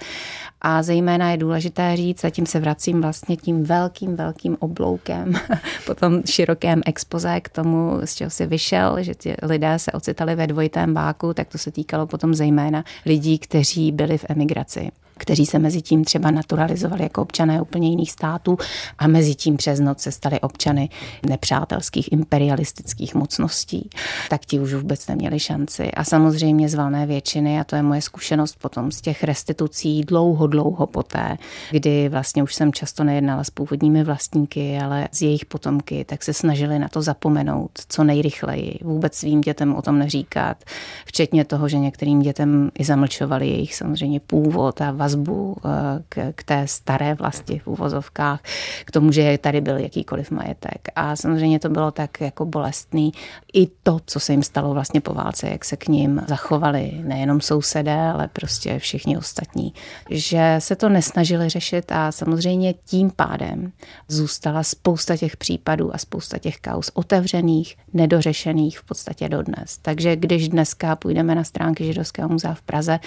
[0.61, 5.33] A zejména je důležité říct, a tím se vracím vlastně tím velkým, velkým obloukem
[5.87, 10.35] po tom širokém expoze k tomu, z čeho si vyšel, že ti lidé se ocitali
[10.35, 15.47] ve dvojitém báku, tak to se týkalo potom zejména lidí, kteří byli v emigraci kteří
[15.47, 18.57] se mezi tím třeba naturalizovali jako občané úplně jiných států
[18.99, 20.89] a mezi tím přes noc se stali občany
[21.29, 23.91] nepřátelských imperialistických mocností,
[24.31, 25.91] tak ti už vůbec neměli šanci.
[25.91, 30.47] A samozřejmě z valné většiny, a to je moje zkušenost potom z těch restitucí dlouho,
[30.47, 31.37] dlouho poté,
[31.71, 36.33] kdy vlastně už jsem často nejednala s původními vlastníky, ale s jejich potomky, tak se
[36.33, 40.65] snažili na to zapomenout co nejrychleji, vůbec svým dětem o tom neříkat,
[41.07, 45.69] včetně toho, že některým dětem i zamlčovali jejich samozřejmě původ a vazbu eh,
[46.09, 48.41] k, k té staré vlasti v úvozovkách,
[48.85, 50.89] k tomu, že tady byl jakýkoliv majetek.
[50.97, 53.13] A samozřejmě to bylo tak jako bolestný.
[53.55, 57.41] I to, co se jim stalo vlastně po válce, jak se k ním zachovali nejenom
[57.41, 59.75] sousedé, ale prostě všichni ostatní.
[60.11, 63.73] Že se to nesnažili řešit a samozřejmě tím pádem
[64.09, 69.79] zůstala spousta těch případů a spousta těch kaus otevřených, nedořešených v podstatě dodnes.
[69.83, 73.01] Takže když dneska půjdeme na stránky Židovského muzea v Praze,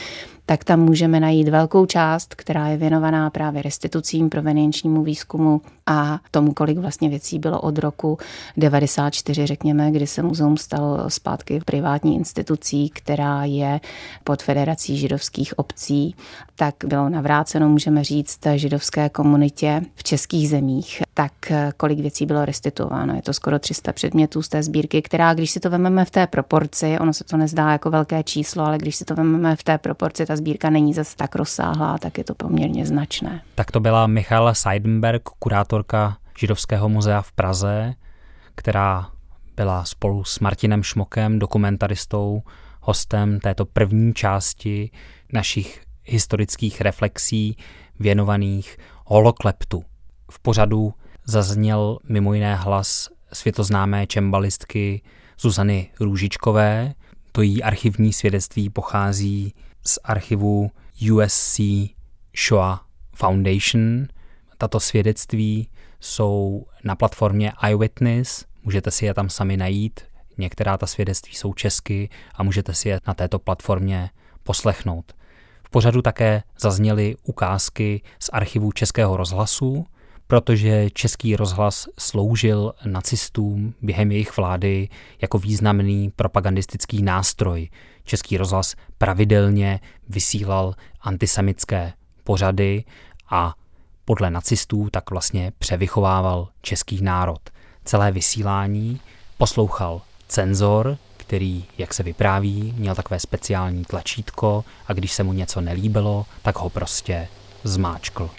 [0.45, 6.53] tak tam můžeme najít velkou část, která je věnovaná právě restitucím, provenienčnímu výzkumu a tomu,
[6.53, 8.17] kolik vlastně věcí bylo od roku
[8.57, 13.79] 94, řekněme, kdy se muzeum stalo zpátky privátní institucí, která je
[14.23, 16.15] pod Federací židovských obcí,
[16.61, 21.31] tak bylo navráceno, můžeme říct, židovské komunitě v českých zemích, tak
[21.77, 23.15] kolik věcí bylo restituováno.
[23.15, 26.27] Je to skoro 300 předmětů z té sbírky, která, když si to vezmeme v té
[26.27, 29.77] proporci, ono se to nezdá jako velké číslo, ale když si to vezmeme v té
[29.77, 33.41] proporci, ta sbírka není zase tak rozsáhlá, tak je to poměrně značné.
[33.55, 37.93] Tak to byla Michala Seidenberg, kurátorka Židovského muzea v Praze,
[38.55, 39.09] která
[39.55, 42.41] byla spolu s Martinem Šmokem, dokumentaristou,
[42.81, 44.91] hostem této první části
[45.33, 47.57] našich historických reflexí
[47.99, 49.83] věnovaných holokleptu.
[50.31, 50.93] V pořadu
[51.25, 55.01] zazněl mimo jiné hlas světoznámé čembalistky
[55.39, 56.93] Zuzany Růžičkové.
[57.31, 59.53] To jí archivní svědectví pochází
[59.85, 60.71] z archivu
[61.11, 61.59] USC
[62.47, 62.85] Shoah
[63.15, 64.07] Foundation.
[64.57, 69.99] Tato svědectví jsou na platformě iWitness, můžete si je tam sami najít.
[70.37, 74.09] Některá ta svědectví jsou česky a můžete si je na této platformě
[74.43, 75.13] poslechnout.
[75.73, 79.85] Pořadu také zazněly ukázky z archivu Českého rozhlasu,
[80.27, 84.89] protože Český rozhlas sloužil nacistům během jejich vlády
[85.21, 87.69] jako významný propagandistický nástroj.
[88.03, 91.93] Český rozhlas pravidelně vysílal antisemické
[92.23, 92.83] pořady
[93.29, 93.55] a
[94.05, 97.49] podle nacistů tak vlastně převychovával český národ.
[97.85, 98.99] Celé vysílání
[99.37, 100.97] poslouchal cenzor,
[101.31, 106.55] který, jak se vypráví, měl takové speciální tlačítko a když se mu něco nelíbilo, tak
[106.55, 107.27] ho prostě
[107.63, 108.29] zmáčkl.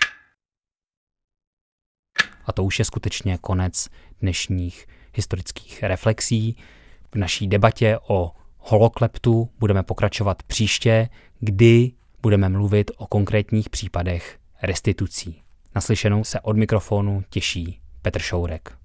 [2.46, 3.88] A to už je skutečně konec
[4.20, 6.56] dnešních historických reflexí.
[7.12, 11.08] V naší debatě o holokleptu budeme pokračovat příště,
[11.40, 15.42] kdy budeme mluvit o konkrétních případech restitucí.
[15.74, 18.81] Naslyšenou se od mikrofonu těší Petr Šourek.